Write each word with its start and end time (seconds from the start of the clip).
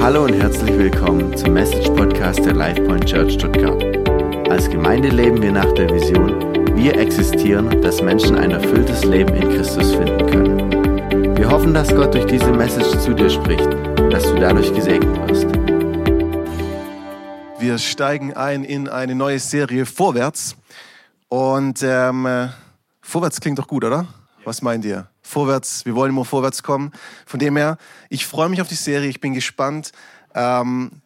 Hallo 0.00 0.24
und 0.24 0.34
herzlich 0.34 0.78
willkommen 0.78 1.36
zum 1.36 1.54
Message 1.54 1.88
Podcast 1.88 2.44
der 2.44 2.54
LifePoint 2.54 3.06
Church 3.06 3.32
Stuttgart. 3.32 3.82
Als 4.48 4.70
Gemeinde 4.70 5.08
leben 5.08 5.42
wir 5.42 5.50
nach 5.50 5.72
der 5.72 5.88
Vision, 5.90 6.76
wir 6.76 6.96
existieren, 6.96 7.82
dass 7.82 8.00
Menschen 8.00 8.36
ein 8.36 8.52
erfülltes 8.52 9.04
Leben 9.04 9.34
in 9.34 9.48
Christus 9.50 9.94
finden 9.94 10.26
können. 10.30 11.36
Wir 11.36 11.50
hoffen, 11.50 11.74
dass 11.74 11.94
Gott 11.94 12.14
durch 12.14 12.26
diese 12.26 12.52
Message 12.52 12.98
zu 13.00 13.14
dir 13.14 13.30
spricht 13.30 13.66
und 13.66 14.10
dass 14.12 14.24
du 14.24 14.36
dadurch 14.36 14.72
gesegnet 14.72 15.28
wirst. 15.28 15.46
Wir 17.58 17.78
steigen 17.78 18.34
ein 18.34 18.64
in 18.64 18.88
eine 18.88 19.14
neue 19.14 19.38
Serie 19.38 19.86
Vorwärts. 19.86 20.56
Und 21.28 21.82
ähm, 21.82 22.26
äh, 22.26 22.48
vorwärts 23.00 23.40
klingt 23.40 23.58
doch 23.58 23.66
gut, 23.66 23.82
oder? 23.82 24.06
Was 24.44 24.62
meint 24.62 24.84
ihr? 24.84 25.08
Vorwärts, 25.26 25.84
wir 25.84 25.94
wollen 25.96 26.10
immer 26.10 26.24
vorwärts 26.24 26.62
kommen. 26.62 26.92
Von 27.26 27.40
dem 27.40 27.56
her, 27.56 27.78
ich 28.10 28.26
freue 28.26 28.48
mich 28.48 28.60
auf 28.60 28.68
die 28.68 28.76
Serie, 28.76 29.08
ich 29.08 29.20
bin 29.20 29.34
gespannt, 29.34 29.92
ähm, 30.34 31.02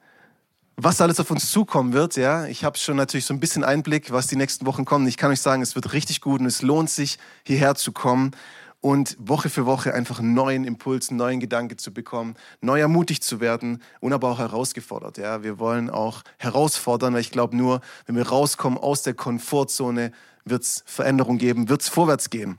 was 0.77 1.01
alles 1.01 1.21
auf 1.21 1.31
uns 1.31 1.51
zukommen 1.51 1.93
wird. 1.93 2.17
Ja? 2.17 2.47
Ich 2.47 2.65
habe 2.65 2.79
schon 2.79 2.97
natürlich 2.97 3.25
so 3.25 3.35
ein 3.35 3.41
bisschen 3.41 3.65
Einblick, 3.65 4.13
was 4.13 4.27
die 4.27 4.37
nächsten 4.37 4.67
Wochen 4.67 4.85
kommen. 4.85 5.07
Ich 5.09 5.17
kann 5.17 5.31
euch 5.31 5.41
sagen, 5.41 5.63
es 5.63 5.75
wird 5.75 5.93
richtig 5.95 6.21
gut 6.21 6.41
und 6.41 6.47
es 6.47 6.63
lohnt 6.63 6.91
sich, 6.91 7.19
hierher 7.45 7.75
zu 7.75 7.93
kommen 7.93 8.33
und 8.81 9.17
Woche 9.19 9.49
für 9.49 9.67
Woche 9.67 9.95
einfach 9.95 10.19
einen 10.19 10.35
neuen 10.35 10.65
Impuls, 10.65 11.09
einen 11.09 11.19
neuen 11.19 11.41
Gedanke 11.41 11.77
zu 11.77 11.93
bekommen, 11.93 12.35
neu 12.61 12.81
ermutigt 12.81 13.25
zu 13.25 13.41
werden 13.41 13.83
und 14.01 14.13
aber 14.13 14.31
auch 14.31 14.39
herausgefordert. 14.39 15.19
Ja? 15.19 15.43
Wir 15.43 15.59
wollen 15.59 15.91
auch 15.91 16.23
herausfordern, 16.39 17.15
weil 17.15 17.21
ich 17.21 17.31
glaube, 17.31 17.57
nur 17.57 17.81
wenn 18.07 18.17
wir 18.17 18.29
rauskommen 18.29 18.79
aus 18.79 19.03
der 19.03 19.15
Komfortzone, 19.15 20.13
wird 20.45 20.63
es 20.63 20.83
Veränderung 20.87 21.39
geben, 21.39 21.69
wird 21.69 21.83
es 21.83 21.89
vorwärts 21.89 22.31
gehen. 22.31 22.59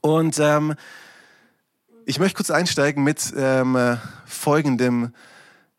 Und 0.00 0.38
ähm, 0.38 0.74
ich 2.06 2.18
möchte 2.18 2.36
kurz 2.36 2.50
einsteigen 2.50 3.04
mit 3.04 3.32
ähm, 3.36 3.76
äh, 3.76 3.96
folgendem, 4.26 5.14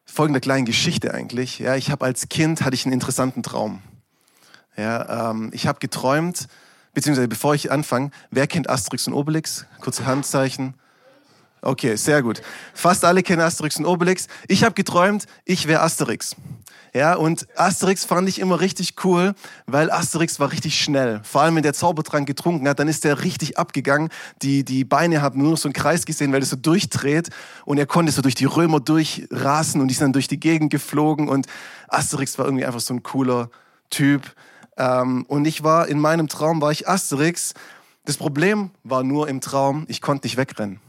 folgender 0.05 0.39
kleinen 0.39 0.65
Geschichte 0.65 1.13
eigentlich. 1.13 1.59
Ja, 1.59 1.75
ich 1.75 1.91
habe 1.91 2.05
als 2.05 2.29
Kind 2.29 2.61
hatte 2.61 2.75
ich 2.75 2.85
einen 2.85 2.93
interessanten 2.93 3.43
Traum. 3.43 3.81
Ja, 4.77 5.31
ähm, 5.31 5.49
ich 5.53 5.67
habe 5.67 5.79
geträumt, 5.79 6.47
beziehungsweise 6.93 7.27
bevor 7.27 7.55
ich 7.55 7.71
anfange, 7.71 8.11
wer 8.29 8.47
kennt 8.47 8.69
Asterix 8.69 9.07
und 9.07 9.13
Obelix? 9.13 9.65
Kurze 9.81 10.05
Handzeichen. 10.05 10.75
Okay, 11.61 11.95
sehr 11.95 12.23
gut. 12.23 12.41
Fast 12.73 13.05
alle 13.05 13.21
kennen 13.21 13.41
Asterix 13.41 13.77
und 13.77 13.85
Obelix. 13.85 14.27
Ich 14.47 14.63
habe 14.63 14.73
geträumt, 14.73 15.25
ich 15.45 15.67
wäre 15.67 15.81
Asterix. 15.81 16.35
Ja, 16.93 17.13
und 17.13 17.47
Asterix 17.55 18.03
fand 18.03 18.27
ich 18.27 18.39
immer 18.39 18.59
richtig 18.59 18.95
cool, 19.05 19.33
weil 19.65 19.89
Asterix 19.89 20.41
war 20.41 20.51
richtig 20.51 20.77
schnell. 20.77 21.21
Vor 21.23 21.41
allem, 21.41 21.55
wenn 21.55 21.63
der 21.63 21.73
Zaubertrank 21.73 22.27
getrunken 22.27 22.67
hat, 22.67 22.79
dann 22.79 22.89
ist 22.89 23.05
der 23.05 23.23
richtig 23.23 23.57
abgegangen. 23.57 24.09
Die, 24.41 24.65
die 24.65 24.83
Beine 24.83 25.21
haben 25.21 25.39
nur 25.39 25.51
noch 25.51 25.57
so 25.57 25.69
einen 25.69 25.73
Kreis 25.73 26.05
gesehen, 26.05 26.33
weil 26.33 26.41
er 26.41 26.45
so 26.45 26.57
durchdreht. 26.57 27.29
Und 27.63 27.77
er 27.77 27.85
konnte 27.85 28.11
so 28.11 28.21
durch 28.21 28.35
die 28.35 28.43
Römer 28.43 28.81
durchrasen 28.81 29.79
und 29.79 29.87
die 29.87 29.93
sind 29.93 30.07
dann 30.07 30.13
durch 30.13 30.27
die 30.27 30.39
Gegend 30.39 30.69
geflogen. 30.69 31.29
Und 31.29 31.47
Asterix 31.87 32.37
war 32.37 32.45
irgendwie 32.45 32.65
einfach 32.65 32.81
so 32.81 32.93
ein 32.93 33.03
cooler 33.03 33.49
Typ. 33.89 34.35
Ähm, 34.77 35.23
und 35.29 35.45
ich 35.45 35.63
war, 35.63 35.87
in 35.87 35.99
meinem 35.99 36.27
Traum 36.27 36.61
war 36.61 36.71
ich 36.73 36.89
Asterix. 36.89 37.53
Das 38.03 38.17
Problem 38.17 38.71
war 38.83 39.03
nur 39.03 39.29
im 39.29 39.39
Traum, 39.39 39.85
ich 39.87 40.01
konnte 40.01 40.27
nicht 40.27 40.35
wegrennen. 40.35 40.81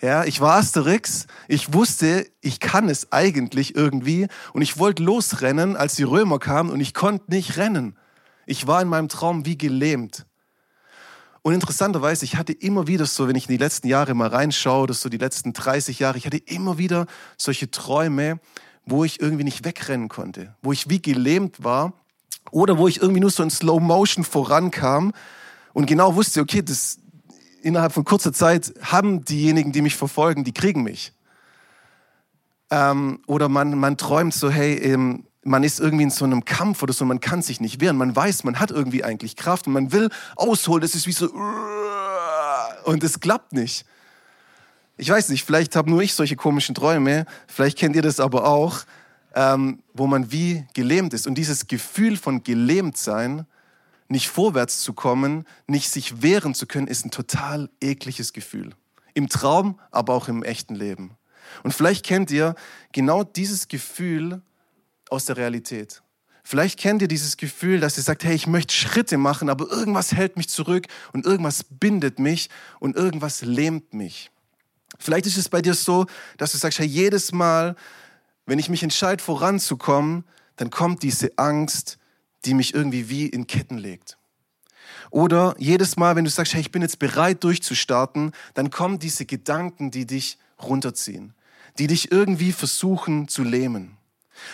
Ja, 0.00 0.24
ich 0.24 0.40
war 0.40 0.56
Asterix. 0.56 1.26
Ich 1.46 1.74
wusste, 1.74 2.26
ich 2.40 2.58
kann 2.58 2.88
es 2.88 3.12
eigentlich 3.12 3.76
irgendwie. 3.76 4.28
Und 4.52 4.62
ich 4.62 4.78
wollte 4.78 5.02
losrennen, 5.02 5.76
als 5.76 5.94
die 5.94 6.04
Römer 6.04 6.38
kamen 6.38 6.70
und 6.70 6.80
ich 6.80 6.94
konnte 6.94 7.30
nicht 7.30 7.56
rennen. 7.58 7.96
Ich 8.46 8.66
war 8.66 8.80
in 8.80 8.88
meinem 8.88 9.08
Traum 9.08 9.44
wie 9.44 9.58
gelähmt. 9.58 10.26
Und 11.42 11.54
interessanterweise, 11.54 12.24
ich 12.24 12.36
hatte 12.36 12.52
immer 12.52 12.86
wieder 12.86 13.06
so, 13.06 13.28
wenn 13.28 13.36
ich 13.36 13.48
in 13.48 13.52
die 13.52 13.62
letzten 13.62 13.88
Jahre 13.88 14.14
mal 14.14 14.28
reinschaue, 14.28 14.86
das 14.86 15.00
so 15.00 15.08
die 15.08 15.16
letzten 15.16 15.52
30 15.52 15.98
Jahre, 15.98 16.18
ich 16.18 16.26
hatte 16.26 16.36
immer 16.36 16.76
wieder 16.76 17.06
solche 17.36 17.70
Träume, 17.70 18.40
wo 18.84 19.04
ich 19.04 19.20
irgendwie 19.20 19.44
nicht 19.44 19.64
wegrennen 19.64 20.08
konnte, 20.08 20.54
wo 20.62 20.72
ich 20.72 20.90
wie 20.90 21.00
gelähmt 21.00 21.62
war 21.62 21.92
oder 22.50 22.76
wo 22.76 22.88
ich 22.88 23.00
irgendwie 23.00 23.20
nur 23.20 23.30
so 23.30 23.42
in 23.42 23.50
Slow 23.50 23.80
Motion 23.80 24.24
vorankam 24.24 25.12
und 25.72 25.86
genau 25.86 26.14
wusste, 26.14 26.40
okay, 26.40 26.62
das, 26.62 26.98
innerhalb 27.62 27.92
von 27.92 28.04
kurzer 28.04 28.32
Zeit 28.32 28.74
haben 28.82 29.24
diejenigen, 29.24 29.72
die 29.72 29.82
mich 29.82 29.96
verfolgen, 29.96 30.44
die 30.44 30.52
kriegen 30.52 30.82
mich. 30.82 31.12
Ähm, 32.70 33.20
oder 33.26 33.48
man, 33.48 33.78
man 33.78 33.96
träumt 33.96 34.34
so, 34.34 34.50
hey, 34.50 34.74
ähm, 34.76 35.24
man 35.42 35.64
ist 35.64 35.80
irgendwie 35.80 36.04
in 36.04 36.10
so 36.10 36.24
einem 36.24 36.44
Kampf 36.44 36.82
oder 36.82 36.92
so, 36.92 37.04
man 37.04 37.20
kann 37.20 37.42
sich 37.42 37.60
nicht 37.60 37.80
wehren. 37.80 37.96
Man 37.96 38.14
weiß, 38.14 38.44
man 38.44 38.60
hat 38.60 38.70
irgendwie 38.70 39.04
eigentlich 39.04 39.36
Kraft 39.36 39.66
und 39.66 39.72
man 39.72 39.92
will 39.92 40.10
ausholen. 40.36 40.82
Das 40.82 40.94
ist 40.94 41.06
wie 41.06 41.12
so, 41.12 41.30
und 42.84 43.02
es 43.02 43.20
klappt 43.20 43.52
nicht. 43.52 43.84
Ich 44.96 45.08
weiß 45.08 45.30
nicht, 45.30 45.44
vielleicht 45.44 45.76
habe 45.76 45.90
nur 45.90 46.02
ich 46.02 46.14
solche 46.14 46.36
komischen 46.36 46.74
Träume, 46.74 47.24
vielleicht 47.46 47.78
kennt 47.78 47.96
ihr 47.96 48.02
das 48.02 48.20
aber 48.20 48.46
auch, 48.46 48.80
ähm, 49.34 49.82
wo 49.94 50.06
man 50.06 50.30
wie 50.30 50.66
gelähmt 50.74 51.14
ist. 51.14 51.26
Und 51.26 51.36
dieses 51.36 51.66
Gefühl 51.66 52.16
von 52.16 52.42
gelähmt 52.42 52.98
sein, 52.98 53.46
nicht 54.10 54.28
vorwärts 54.28 54.80
zu 54.82 54.92
kommen, 54.92 55.44
nicht 55.66 55.90
sich 55.90 56.20
wehren 56.20 56.54
zu 56.54 56.66
können, 56.66 56.88
ist 56.88 57.06
ein 57.06 57.10
total 57.10 57.70
ekliges 57.80 58.32
Gefühl. 58.32 58.74
Im 59.14 59.28
Traum, 59.28 59.78
aber 59.90 60.14
auch 60.14 60.28
im 60.28 60.42
echten 60.42 60.74
Leben. 60.74 61.16
Und 61.62 61.72
vielleicht 61.72 62.04
kennt 62.04 62.30
ihr 62.30 62.54
genau 62.92 63.22
dieses 63.22 63.68
Gefühl 63.68 64.42
aus 65.08 65.26
der 65.26 65.36
Realität. 65.36 66.02
Vielleicht 66.42 66.78
kennt 66.78 67.02
ihr 67.02 67.08
dieses 67.08 67.36
Gefühl, 67.36 67.78
dass 67.78 67.96
ihr 67.96 68.02
sagt, 68.02 68.24
hey, 68.24 68.34
ich 68.34 68.48
möchte 68.48 68.74
Schritte 68.74 69.16
machen, 69.16 69.48
aber 69.48 69.70
irgendwas 69.70 70.12
hält 70.12 70.36
mich 70.36 70.48
zurück 70.48 70.86
und 71.12 71.24
irgendwas 71.24 71.64
bindet 71.64 72.18
mich 72.18 72.50
und 72.80 72.96
irgendwas 72.96 73.42
lähmt 73.42 73.94
mich. 73.94 74.30
Vielleicht 74.98 75.26
ist 75.26 75.36
es 75.36 75.48
bei 75.48 75.62
dir 75.62 75.74
so, 75.74 76.06
dass 76.36 76.52
du 76.52 76.58
sagst, 76.58 76.80
hey, 76.80 76.86
jedes 76.86 77.30
Mal, 77.30 77.76
wenn 78.46 78.58
ich 78.58 78.68
mich 78.68 78.82
entscheide, 78.82 79.22
voranzukommen, 79.22 80.24
dann 80.56 80.70
kommt 80.70 81.04
diese 81.04 81.38
Angst, 81.38 81.99
die 82.44 82.54
mich 82.54 82.74
irgendwie 82.74 83.08
wie 83.08 83.26
in 83.26 83.46
Ketten 83.46 83.78
legt. 83.78 84.16
Oder 85.10 85.54
jedes 85.58 85.96
Mal, 85.96 86.16
wenn 86.16 86.24
du 86.24 86.30
sagst, 86.30 86.54
hey, 86.54 86.60
ich 86.60 86.72
bin 86.72 86.82
jetzt 86.82 86.98
bereit 86.98 87.42
durchzustarten, 87.42 88.32
dann 88.54 88.70
kommen 88.70 88.98
diese 88.98 89.26
Gedanken, 89.26 89.90
die 89.90 90.06
dich 90.06 90.38
runterziehen, 90.62 91.34
die 91.78 91.86
dich 91.86 92.12
irgendwie 92.12 92.52
versuchen 92.52 93.28
zu 93.28 93.42
lähmen. 93.42 93.96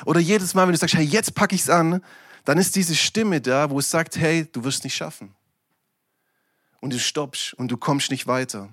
Oder 0.05 0.21
jedes 0.21 0.55
Mal, 0.55 0.67
wenn 0.67 0.73
du 0.73 0.79
sagst, 0.79 0.95
hey, 0.95 1.05
jetzt 1.05 1.35
packe 1.35 1.55
ich 1.55 1.63
es 1.63 1.71
an, 1.71 2.03
dann 2.45 2.59
ist 2.59 2.77
diese 2.77 2.95
Stimme 2.95 3.41
da, 3.41 3.71
wo 3.71 3.79
es 3.79 3.91
sagt, 3.91 4.17
hey, 4.17 4.47
du 4.51 4.65
wirst 4.65 4.85
nicht 4.85 4.95
schaffen. 4.95 5.35
Und 6.81 6.93
du 6.93 6.99
stoppst 6.99 7.55
und 7.55 7.69
du 7.69 7.77
kommst 7.77 8.11
nicht 8.11 8.27
weiter. 8.27 8.69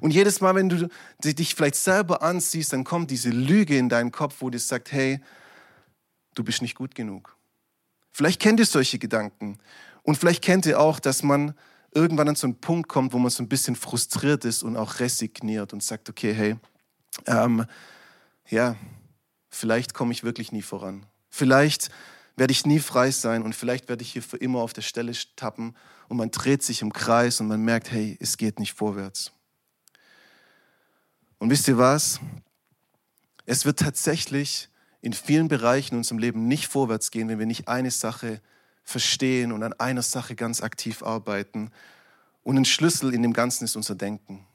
Und 0.00 0.12
jedes 0.12 0.40
Mal, 0.40 0.54
wenn 0.54 0.68
du 0.68 0.88
dich 1.22 1.54
vielleicht 1.54 1.76
selber 1.76 2.22
ansiehst, 2.22 2.72
dann 2.72 2.84
kommt 2.84 3.10
diese 3.10 3.30
Lüge 3.30 3.76
in 3.76 3.88
deinen 3.88 4.12
Kopf, 4.12 4.36
wo 4.40 4.50
dir 4.50 4.58
sagt, 4.58 4.92
hey, 4.92 5.20
du 6.34 6.42
bist 6.42 6.62
nicht 6.62 6.74
gut 6.74 6.94
genug. 6.94 7.36
Vielleicht 8.14 8.40
kennt 8.40 8.60
ihr 8.60 8.66
solche 8.66 9.00
Gedanken. 9.00 9.58
Und 10.04 10.16
vielleicht 10.16 10.42
kennt 10.42 10.66
ihr 10.66 10.78
auch, 10.78 11.00
dass 11.00 11.24
man 11.24 11.52
irgendwann 11.92 12.28
an 12.28 12.36
so 12.36 12.46
einen 12.46 12.60
Punkt 12.60 12.88
kommt, 12.88 13.12
wo 13.12 13.18
man 13.18 13.30
so 13.30 13.42
ein 13.42 13.48
bisschen 13.48 13.74
frustriert 13.74 14.44
ist 14.44 14.62
und 14.62 14.76
auch 14.76 15.00
resigniert 15.00 15.72
und 15.72 15.82
sagt, 15.82 16.08
okay, 16.08 16.32
hey, 16.32 16.56
ähm, 17.26 17.66
ja, 18.48 18.76
vielleicht 19.50 19.94
komme 19.94 20.12
ich 20.12 20.22
wirklich 20.22 20.52
nie 20.52 20.62
voran. 20.62 21.06
Vielleicht 21.28 21.90
werde 22.36 22.52
ich 22.52 22.64
nie 22.64 22.78
frei 22.78 23.10
sein 23.10 23.42
und 23.42 23.52
vielleicht 23.52 23.88
werde 23.88 24.02
ich 24.02 24.12
hier 24.12 24.22
für 24.22 24.36
immer 24.36 24.60
auf 24.60 24.72
der 24.72 24.82
Stelle 24.82 25.12
tappen 25.34 25.74
und 26.08 26.16
man 26.16 26.30
dreht 26.30 26.62
sich 26.62 26.82
im 26.82 26.92
Kreis 26.92 27.40
und 27.40 27.48
man 27.48 27.62
merkt, 27.62 27.90
hey, 27.90 28.16
es 28.20 28.36
geht 28.36 28.60
nicht 28.60 28.74
vorwärts. 28.74 29.32
Und 31.38 31.50
wisst 31.50 31.66
ihr 31.66 31.78
was? 31.78 32.20
Es 33.44 33.64
wird 33.64 33.80
tatsächlich 33.80 34.68
in 35.04 35.12
vielen 35.12 35.48
Bereichen 35.48 35.96
in 35.96 35.98
unserem 35.98 36.18
Leben 36.18 36.48
nicht 36.48 36.66
vorwärts 36.66 37.10
gehen, 37.10 37.28
wenn 37.28 37.38
wir 37.38 37.44
nicht 37.44 37.68
eine 37.68 37.90
Sache 37.90 38.40
verstehen 38.84 39.52
und 39.52 39.62
an 39.62 39.74
einer 39.74 40.00
Sache 40.00 40.34
ganz 40.34 40.62
aktiv 40.62 41.02
arbeiten. 41.02 41.70
Und 42.42 42.56
ein 42.56 42.64
Schlüssel 42.64 43.12
in 43.12 43.20
dem 43.20 43.34
Ganzen 43.34 43.64
ist 43.64 43.76
unser 43.76 43.94
Denken. 43.94 44.46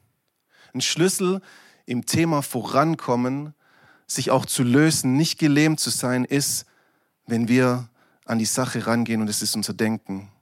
Ein 0.74 0.80
Schlüssel 0.80 1.40
im 1.86 2.04
Thema 2.04 2.42
vorankommen, 2.42 3.54
sich 4.08 4.32
auch 4.32 4.44
zu 4.44 4.64
lösen, 4.64 5.16
nicht 5.16 5.38
gelähmt 5.38 5.78
zu 5.78 5.90
sein, 5.90 6.24
ist, 6.24 6.66
wenn 7.28 7.46
wir 7.46 7.88
an 8.24 8.40
die 8.40 8.44
Sache 8.44 8.88
rangehen 8.88 9.20
und 9.20 9.30
es 9.30 9.42
ist 9.42 9.54
unser 9.54 9.72
Denken. 9.72 10.32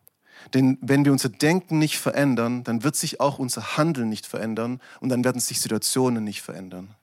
Denn 0.54 0.78
wenn 0.80 1.04
wir 1.04 1.12
unser 1.12 1.28
Denken 1.28 1.78
nicht 1.78 1.98
verändern, 1.98 2.64
dann 2.64 2.82
wird 2.82 2.96
sich 2.96 3.20
auch 3.20 3.38
unser 3.38 3.76
Handeln 3.76 4.08
nicht 4.08 4.24
verändern 4.24 4.80
und 5.00 5.10
dann 5.10 5.22
werden 5.22 5.40
sich 5.42 5.60
Situationen 5.60 6.24
nicht 6.24 6.40
verändern. 6.40 6.94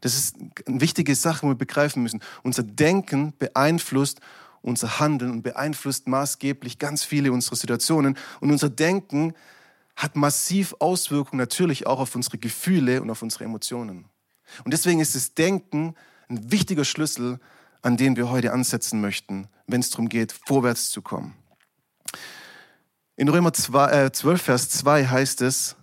Das 0.00 0.14
ist 0.14 0.36
eine 0.66 0.80
wichtige 0.80 1.14
Sache, 1.14 1.40
die 1.46 1.50
wir 1.50 1.54
begreifen 1.54 2.02
müssen. 2.02 2.20
Unser 2.42 2.62
Denken 2.62 3.34
beeinflusst 3.38 4.20
unser 4.62 5.00
Handeln 5.00 5.30
und 5.30 5.42
beeinflusst 5.42 6.08
maßgeblich 6.08 6.78
ganz 6.78 7.04
viele 7.04 7.32
unserer 7.32 7.56
Situationen. 7.56 8.16
Und 8.40 8.50
unser 8.50 8.68
Denken 8.68 9.34
hat 9.96 10.16
massiv 10.16 10.74
Auswirkungen 10.78 11.38
natürlich 11.38 11.86
auch 11.86 12.00
auf 12.00 12.14
unsere 12.14 12.38
Gefühle 12.38 13.02
und 13.02 13.10
auf 13.10 13.22
unsere 13.22 13.44
Emotionen. 13.44 14.04
Und 14.64 14.72
deswegen 14.72 15.00
ist 15.00 15.14
das 15.14 15.34
Denken 15.34 15.94
ein 16.28 16.50
wichtiger 16.50 16.84
Schlüssel, 16.84 17.40
an 17.82 17.96
den 17.96 18.16
wir 18.16 18.30
heute 18.30 18.52
ansetzen 18.52 19.00
möchten, 19.00 19.48
wenn 19.66 19.80
es 19.80 19.90
darum 19.90 20.08
geht, 20.08 20.32
vorwärts 20.32 20.90
zu 20.90 21.02
kommen. 21.02 21.34
In 23.16 23.28
Römer 23.28 23.52
2, 23.52 24.04
äh, 24.06 24.12
12, 24.12 24.42
Vers 24.42 24.70
2 24.70 25.06
heißt 25.06 25.42
es, 25.42 25.76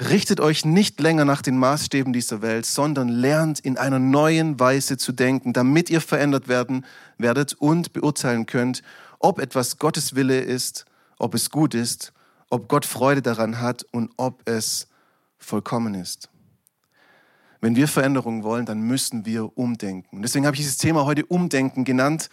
Richtet 0.00 0.38
euch 0.38 0.64
nicht 0.64 1.00
länger 1.00 1.24
nach 1.24 1.42
den 1.42 1.58
Maßstäben 1.58 2.12
dieser 2.12 2.40
Welt, 2.40 2.66
sondern 2.66 3.08
lernt 3.08 3.58
in 3.58 3.76
einer 3.76 3.98
neuen 3.98 4.60
Weise 4.60 4.96
zu 4.96 5.10
denken, 5.10 5.52
damit 5.52 5.90
ihr 5.90 6.00
verändert 6.00 6.46
werden 6.46 6.86
werdet 7.16 7.54
und 7.54 7.92
beurteilen 7.92 8.46
könnt, 8.46 8.82
ob 9.18 9.40
etwas 9.40 9.78
Gottes 9.78 10.14
Wille 10.14 10.38
ist, 10.38 10.84
ob 11.18 11.34
es 11.34 11.50
gut 11.50 11.74
ist, 11.74 12.12
ob 12.48 12.68
Gott 12.68 12.86
Freude 12.86 13.22
daran 13.22 13.60
hat 13.60 13.84
und 13.90 14.12
ob 14.16 14.48
es 14.48 14.86
vollkommen 15.36 15.94
ist. 15.94 16.30
Wenn 17.60 17.74
wir 17.74 17.88
Veränderungen 17.88 18.44
wollen, 18.44 18.66
dann 18.66 18.80
müssen 18.82 19.26
wir 19.26 19.58
umdenken. 19.58 20.22
Deswegen 20.22 20.46
habe 20.46 20.54
ich 20.54 20.60
dieses 20.60 20.78
Thema 20.78 21.06
heute 21.06 21.26
Umdenken 21.26 21.84
genannt. 21.84 22.30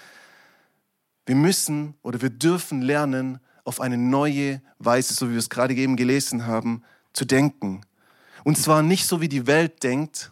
Wir 1.25 1.35
müssen 1.35 1.95
oder 2.03 2.21
wir 2.21 2.29
dürfen 2.29 2.83
lernen, 2.83 3.39
auf 3.63 3.81
eine 3.81 3.97
neue 3.97 4.61
Weise, 4.77 5.15
so 5.15 5.27
wie 5.27 5.31
wir 5.31 5.39
es 5.39 5.49
gerade 5.49 5.73
eben 5.73 5.95
gelesen 5.95 6.45
haben, 6.45 6.83
zu 7.15 7.25
denken. 7.25 7.81
Und 8.43 8.57
zwar 8.57 8.83
nicht 8.83 9.07
so, 9.07 9.21
wie 9.21 9.29
die 9.29 9.47
Welt 9.47 9.81
denkt, 9.83 10.31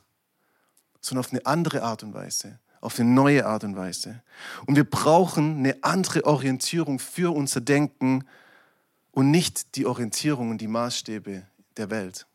sondern 1.01 1.25
auf 1.25 1.31
eine 1.31 1.45
andere 1.45 1.83
Art 1.83 2.03
und 2.03 2.13
Weise, 2.13 2.59
auf 2.81 2.99
eine 2.99 3.09
neue 3.09 3.45
Art 3.45 3.63
und 3.63 3.75
Weise. 3.75 4.21
Und 4.65 4.75
wir 4.75 4.83
brauchen 4.83 5.57
eine 5.57 5.83
andere 5.83 6.25
Orientierung 6.25 6.99
für 6.99 7.35
unser 7.35 7.61
Denken 7.61 8.25
und 9.11 9.31
nicht 9.31 9.75
die 9.75 9.85
Orientierung 9.85 10.51
und 10.51 10.59
die 10.59 10.67
Maßstäbe 10.67 11.43
der 11.77 11.89
Welt. 11.89 12.27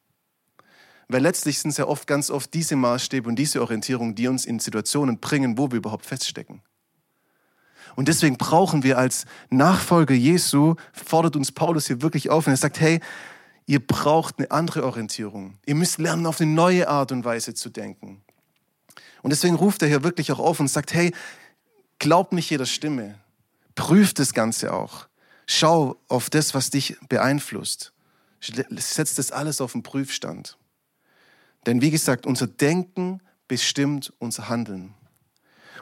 Weil 1.08 1.22
letztlich 1.22 1.58
sind 1.58 1.70
es 1.70 1.78
ja 1.78 1.86
oft, 1.86 2.06
ganz 2.06 2.30
oft 2.30 2.52
diese 2.52 2.76
Maßstäbe 2.76 3.28
und 3.28 3.36
diese 3.36 3.62
Orientierung, 3.62 4.14
die 4.14 4.28
uns 4.28 4.44
in 4.44 4.58
Situationen 4.58 5.18
bringen, 5.18 5.56
wo 5.56 5.70
wir 5.70 5.78
überhaupt 5.78 6.04
feststecken. 6.04 6.60
Und 7.96 8.08
deswegen 8.08 8.36
brauchen 8.36 8.82
wir 8.82 8.98
als 8.98 9.24
Nachfolger 9.48 10.14
Jesu, 10.14 10.74
fordert 10.92 11.34
uns 11.34 11.50
Paulus 11.50 11.86
hier 11.86 12.02
wirklich 12.02 12.28
auf 12.30 12.46
und 12.46 12.52
er 12.52 12.58
sagt, 12.58 12.78
hey, 12.78 13.00
Ihr 13.68 13.86
braucht 13.86 14.38
eine 14.38 14.50
andere 14.50 14.82
Orientierung. 14.82 15.58
Ihr 15.66 15.74
müsst 15.74 15.98
lernen, 15.98 16.24
auf 16.24 16.40
eine 16.40 16.50
neue 16.50 16.88
Art 16.88 17.12
und 17.12 17.26
Weise 17.26 17.52
zu 17.52 17.68
denken. 17.68 18.22
Und 19.20 19.28
deswegen 19.28 19.56
ruft 19.56 19.82
er 19.82 19.88
hier 19.88 20.02
wirklich 20.02 20.32
auch 20.32 20.38
auf 20.38 20.58
und 20.58 20.68
sagt, 20.68 20.94
hey, 20.94 21.14
glaub 21.98 22.32
nicht 22.32 22.48
jeder 22.48 22.64
Stimme. 22.64 23.18
Prüf 23.74 24.14
das 24.14 24.32
Ganze 24.32 24.72
auch. 24.72 25.06
Schau 25.46 25.96
auf 26.08 26.30
das, 26.30 26.54
was 26.54 26.70
dich 26.70 26.96
beeinflusst. 27.10 27.92
Setz 28.40 29.14
das 29.14 29.32
alles 29.32 29.60
auf 29.60 29.72
den 29.72 29.82
Prüfstand. 29.82 30.56
Denn 31.66 31.82
wie 31.82 31.90
gesagt, 31.90 32.24
unser 32.24 32.46
Denken 32.46 33.20
bestimmt 33.48 34.14
unser 34.18 34.48
Handeln. 34.48 34.94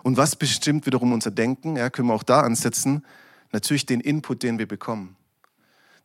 Und 0.02 0.16
was 0.16 0.34
bestimmt 0.34 0.86
wiederum 0.86 1.12
unser 1.12 1.30
Denken? 1.30 1.76
Ja, 1.76 1.88
können 1.88 2.08
wir 2.08 2.14
auch 2.14 2.24
da 2.24 2.40
ansetzen. 2.40 3.06
Natürlich 3.52 3.86
den 3.86 4.00
Input, 4.00 4.42
den 4.42 4.58
wir 4.58 4.66
bekommen 4.66 5.16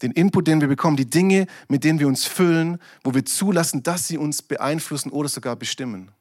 den 0.01 0.11
Input, 0.11 0.47
den 0.47 0.61
wir 0.61 0.67
bekommen, 0.67 0.97
die 0.97 1.09
Dinge, 1.09 1.47
mit 1.67 1.83
denen 1.83 1.99
wir 1.99 2.07
uns 2.07 2.25
füllen, 2.25 2.79
wo 3.03 3.13
wir 3.13 3.25
zulassen, 3.25 3.83
dass 3.83 4.07
sie 4.07 4.17
uns 4.17 4.41
beeinflussen 4.41 5.11
oder 5.11 5.29
sogar 5.29 5.55
bestimmen. 5.55 6.11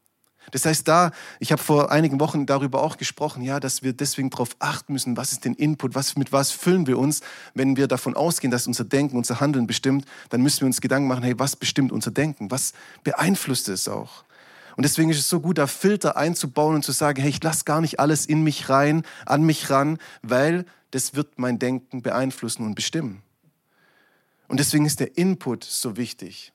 Das 0.53 0.65
heißt, 0.65 0.89
da, 0.89 1.13
ich 1.39 1.53
habe 1.53 1.63
vor 1.63 1.93
einigen 1.93 2.19
Wochen 2.19 2.47
darüber 2.47 2.83
auch 2.83 2.97
gesprochen, 2.97 3.43
ja, 3.43 3.61
dass 3.61 3.83
wir 3.83 3.93
deswegen 3.93 4.31
darauf 4.31 4.57
achten 4.59 4.93
müssen, 4.93 5.17
was 5.17 5.33
ist 5.33 5.45
den 5.45 5.55
Input, 5.55 5.95
was, 5.95 6.17
mit 6.17 6.33
was 6.33 6.51
füllen 6.51 6.87
wir 6.87 6.99
uns. 6.99 7.21
Wenn 7.55 7.77
wir 7.77 7.87
davon 7.87 8.17
ausgehen, 8.17 8.51
dass 8.51 8.67
unser 8.67 8.85
Denken, 8.85 9.17
unser 9.17 9.41
Handeln 9.41 9.67
bestimmt, 9.67 10.07
dann 10.31 10.43
müssen 10.43 10.61
wir 10.61 10.67
uns 10.67 10.81
Gedanken 10.81 11.09
machen, 11.09 11.23
hey, 11.23 11.39
was 11.39 11.57
bestimmt 11.57 11.93
unser 11.93 12.11
Denken? 12.11 12.51
Was 12.51 12.73
beeinflusst 13.05 13.69
es 13.69 13.87
auch? 13.87 14.25
Und 14.77 14.85
deswegen 14.85 15.11
ist 15.11 15.19
es 15.19 15.29
so 15.29 15.41
gut, 15.41 15.59
da 15.59 15.67
Filter 15.67 16.17
einzubauen 16.17 16.77
und 16.77 16.85
zu 16.85 16.93
sagen, 16.93 17.21
hey, 17.21 17.31
ich 17.31 17.43
lasse 17.43 17.65
gar 17.65 17.81
nicht 17.81 18.01
alles 18.01 18.27
in 18.27 18.43
mich 18.43 18.69
rein, 18.69 19.03
an 19.27 19.43
mich 19.43 19.71
ran, 19.71 19.99
weil 20.23 20.65
das 20.91 21.15
wird 21.15 21.39
mein 21.39 21.59
Denken 21.59 22.03
beeinflussen 22.03 22.65
und 22.65 22.75
bestimmen. 22.75 23.23
Und 24.51 24.59
deswegen 24.59 24.85
ist 24.85 24.99
der 24.99 25.17
Input 25.17 25.63
so 25.63 25.97
wichtig. 25.97 26.53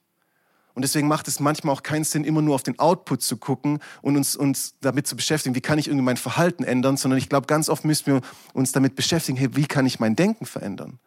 Und 0.73 0.81
deswegen 0.81 1.07
macht 1.07 1.29
es 1.29 1.39
manchmal 1.39 1.73
auch 1.73 1.81
keinen 1.81 2.03
Sinn, 2.03 2.25
immer 2.25 2.41
nur 2.41 2.53
auf 2.53 2.63
den 2.63 2.77
Output 2.77 3.21
zu 3.21 3.37
gucken 3.37 3.79
und 4.01 4.17
uns, 4.17 4.35
uns 4.35 4.75
damit 4.81 5.07
zu 5.07 5.15
beschäftigen, 5.15 5.55
wie 5.55 5.61
kann 5.61 5.79
ich 5.79 5.87
irgendwie 5.87 6.03
mein 6.03 6.17
Verhalten 6.17 6.65
ändern, 6.65 6.97
sondern 6.97 7.17
ich 7.17 7.29
glaube, 7.29 7.47
ganz 7.47 7.69
oft 7.69 7.85
müssen 7.85 8.07
wir 8.07 8.21
uns 8.51 8.73
damit 8.73 8.97
beschäftigen, 8.97 9.37
hey, 9.37 9.55
wie 9.55 9.65
kann 9.65 9.85
ich 9.85 10.01
mein 10.01 10.17
Denken 10.17 10.45
verändern? 10.45 10.99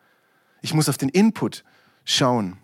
Ich 0.63 0.73
muss 0.73 0.89
auf 0.89 0.97
den 0.97 1.11
Input 1.11 1.63
schauen. 2.07 2.57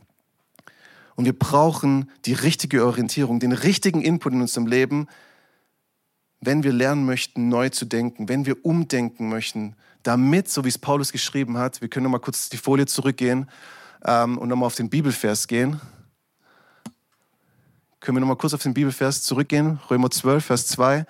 Und 1.17 1.27
wir 1.27 1.39
brauchen 1.39 2.11
die 2.25 2.33
richtige 2.33 2.87
Orientierung, 2.87 3.41
den 3.41 3.53
richtigen 3.53 4.01
Input 4.01 4.33
in 4.33 4.41
unserem 4.41 4.67
Leben, 4.67 5.07
wenn 6.41 6.63
wir 6.63 6.73
lernen 6.73 7.05
möchten, 7.05 7.51
neu 7.51 7.69
zu 7.69 7.85
denken, 7.85 8.31
wenn 8.31 8.47
wir 8.47 8.65
umdenken 8.65 9.29
möchten, 9.29 9.77
damit, 10.03 10.49
so 10.49 10.65
wie 10.65 10.69
es 10.69 10.79
Paulus 10.79 11.13
geschrieben 11.13 11.59
hat, 11.59 11.83
wir 11.83 11.89
können 11.89 12.05
noch 12.05 12.11
mal 12.11 12.21
kurz 12.21 12.49
die 12.49 12.57
Folie 12.57 12.87
zurückgehen, 12.87 13.51
ähm, 14.05 14.39
und 14.39 14.49
nochmal 14.49 14.67
auf 14.67 14.75
den 14.75 14.91
Bibelvers 14.91 15.47
gehen. 15.47 15.81
Können 18.01 18.17
wir 18.17 18.21
nochmal 18.21 18.37
kurz 18.37 18.53
auf 18.53 18.63
den 18.63 18.75
Bibelvers 18.75 19.23
zurückgehen? 19.23 19.81
Römer 19.91 20.11
12, 20.11 20.45
Vers 20.45 20.67
2. 20.67 21.07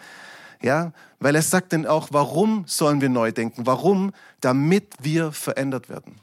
Ja, 0.62 0.92
weil 1.18 1.34
er 1.34 1.42
sagt 1.42 1.72
dann 1.72 1.86
auch, 1.86 2.08
warum 2.12 2.64
sollen 2.66 3.00
wir 3.00 3.08
neu 3.08 3.32
denken? 3.32 3.66
Warum? 3.66 4.12
Damit 4.40 4.94
wir 5.00 5.32
verändert 5.32 5.88
werden. 5.88 6.20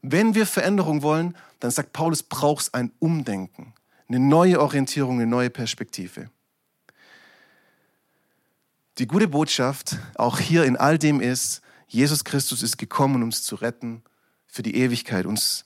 Wenn 0.00 0.34
wir 0.34 0.46
Veränderung 0.46 1.02
wollen, 1.02 1.36
dann 1.60 1.70
sagt 1.70 1.92
Paulus, 1.92 2.22
brauchst 2.22 2.74
ein 2.74 2.92
Umdenken, 2.98 3.74
eine 4.08 4.18
neue 4.18 4.60
Orientierung, 4.60 5.16
eine 5.16 5.26
neue 5.26 5.50
Perspektive. 5.50 6.30
Die 8.98 9.06
gute 9.06 9.28
Botschaft 9.28 9.98
auch 10.14 10.38
hier 10.38 10.64
in 10.64 10.76
all 10.78 10.96
dem 10.98 11.20
ist, 11.20 11.60
Jesus 11.86 12.24
Christus 12.24 12.62
ist 12.62 12.78
gekommen, 12.78 13.16
um 13.16 13.24
uns 13.24 13.42
zu 13.42 13.56
retten 13.56 14.02
für 14.46 14.62
die 14.62 14.76
Ewigkeit, 14.76 15.26
uns 15.26 15.65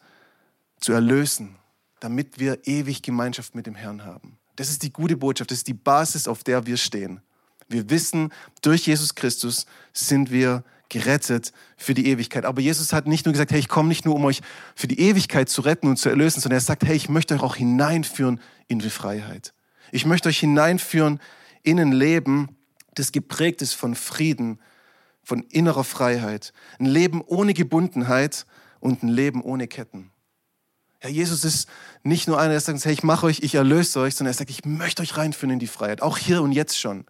zu 0.80 0.92
erlösen, 0.92 1.56
damit 2.00 2.38
wir 2.38 2.66
ewig 2.66 3.02
Gemeinschaft 3.02 3.54
mit 3.54 3.66
dem 3.66 3.74
Herrn 3.74 4.04
haben. 4.04 4.38
Das 4.56 4.70
ist 4.70 4.82
die 4.82 4.92
gute 4.92 5.16
Botschaft, 5.16 5.50
das 5.50 5.58
ist 5.58 5.68
die 5.68 5.74
Basis, 5.74 6.26
auf 6.26 6.42
der 6.42 6.66
wir 6.66 6.76
stehen. 6.76 7.20
Wir 7.68 7.88
wissen, 7.88 8.32
durch 8.62 8.86
Jesus 8.86 9.14
Christus 9.14 9.66
sind 9.92 10.30
wir 10.30 10.64
gerettet 10.88 11.52
für 11.76 11.94
die 11.94 12.08
Ewigkeit. 12.08 12.44
Aber 12.44 12.60
Jesus 12.60 12.92
hat 12.92 13.06
nicht 13.06 13.24
nur 13.24 13.32
gesagt, 13.32 13.52
hey, 13.52 13.60
ich 13.60 13.68
komme 13.68 13.88
nicht 13.88 14.04
nur, 14.04 14.16
um 14.16 14.24
euch 14.24 14.40
für 14.74 14.88
die 14.88 15.00
Ewigkeit 15.00 15.48
zu 15.48 15.62
retten 15.62 15.86
und 15.86 15.96
zu 15.96 16.08
erlösen, 16.08 16.40
sondern 16.40 16.58
er 16.58 16.62
sagt, 16.62 16.84
hey, 16.84 16.96
ich 16.96 17.08
möchte 17.08 17.34
euch 17.34 17.42
auch 17.42 17.56
hineinführen 17.56 18.40
in 18.66 18.80
die 18.80 18.90
Freiheit. 18.90 19.54
Ich 19.92 20.04
möchte 20.04 20.28
euch 20.28 20.40
hineinführen 20.40 21.20
in 21.62 21.78
ein 21.78 21.92
Leben, 21.92 22.56
das 22.94 23.12
geprägt 23.12 23.62
ist 23.62 23.74
von 23.74 23.94
Frieden, 23.94 24.60
von 25.22 25.42
innerer 25.42 25.84
Freiheit. 25.84 26.52
Ein 26.78 26.86
Leben 26.86 27.22
ohne 27.22 27.54
Gebundenheit 27.54 28.46
und 28.80 29.02
ein 29.02 29.08
Leben 29.08 29.42
ohne 29.42 29.68
Ketten. 29.68 30.10
Ja, 31.02 31.08
Jesus 31.08 31.44
ist 31.44 31.68
nicht 32.02 32.28
nur 32.28 32.38
einer, 32.38 32.50
der 32.50 32.60
sagt, 32.60 32.84
hey, 32.84 32.92
ich 32.92 33.02
mache 33.02 33.26
euch, 33.26 33.40
ich 33.40 33.54
erlöse 33.54 34.00
euch, 34.00 34.14
sondern 34.14 34.34
er 34.34 34.36
sagt, 34.36 34.50
ich 34.50 34.64
möchte 34.66 35.02
euch 35.02 35.16
reinführen 35.16 35.54
in 35.54 35.58
die 35.58 35.66
Freiheit. 35.66 36.02
Auch 36.02 36.18
hier 36.18 36.42
und 36.42 36.52
jetzt 36.52 36.78
schon. 36.78 37.06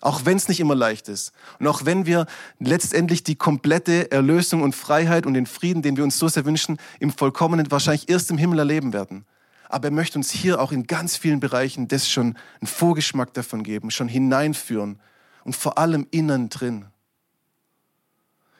Auch 0.00 0.24
wenn 0.24 0.36
es 0.36 0.48
nicht 0.48 0.58
immer 0.58 0.74
leicht 0.74 1.08
ist. 1.08 1.32
Und 1.60 1.68
auch 1.68 1.84
wenn 1.84 2.06
wir 2.06 2.26
letztendlich 2.58 3.22
die 3.22 3.36
komplette 3.36 4.10
Erlösung 4.10 4.62
und 4.62 4.74
Freiheit 4.74 5.26
und 5.26 5.34
den 5.34 5.46
Frieden, 5.46 5.82
den 5.82 5.96
wir 5.96 6.02
uns 6.02 6.18
so 6.18 6.26
sehr 6.26 6.44
wünschen, 6.44 6.78
im 6.98 7.12
Vollkommenen 7.12 7.70
wahrscheinlich 7.70 8.08
erst 8.08 8.28
im 8.32 8.38
Himmel 8.38 8.58
erleben 8.58 8.92
werden. 8.92 9.24
Aber 9.68 9.88
er 9.88 9.92
möchte 9.92 10.18
uns 10.18 10.32
hier 10.32 10.60
auch 10.60 10.72
in 10.72 10.88
ganz 10.88 11.16
vielen 11.16 11.38
Bereichen 11.38 11.86
das 11.86 12.10
schon 12.10 12.36
einen 12.60 12.66
Vorgeschmack 12.66 13.32
davon 13.34 13.62
geben, 13.62 13.92
schon 13.92 14.08
hineinführen. 14.08 14.98
Und 15.44 15.54
vor 15.54 15.78
allem 15.78 16.08
innen 16.10 16.48
drin. 16.48 16.86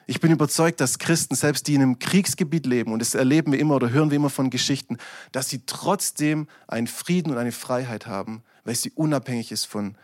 Ich 0.05 0.19
bin 0.19 0.31
überzeugt, 0.31 0.81
dass 0.81 0.99
Christen, 0.99 1.35
selbst 1.35 1.67
die 1.67 1.75
in 1.75 1.81
einem 1.81 1.99
Kriegsgebiet 1.99 2.65
leben, 2.65 2.91
und 2.91 2.99
das 2.99 3.15
erleben 3.15 3.51
wir 3.53 3.59
immer 3.59 3.75
oder 3.75 3.89
hören 3.89 4.11
wir 4.11 4.17
immer 4.17 4.29
von 4.29 4.49
Geschichten, 4.49 4.97
dass 5.31 5.49
sie 5.49 5.65
trotzdem 5.65 6.47
einen 6.67 6.87
Frieden 6.87 7.31
und 7.31 7.37
eine 7.37 7.53
Freiheit 7.53 8.05
haben, 8.05 8.43
weil 8.65 8.75
sie 8.75 8.91
unabhängig 8.91 9.51
ist 9.51 9.65
von 9.65 9.97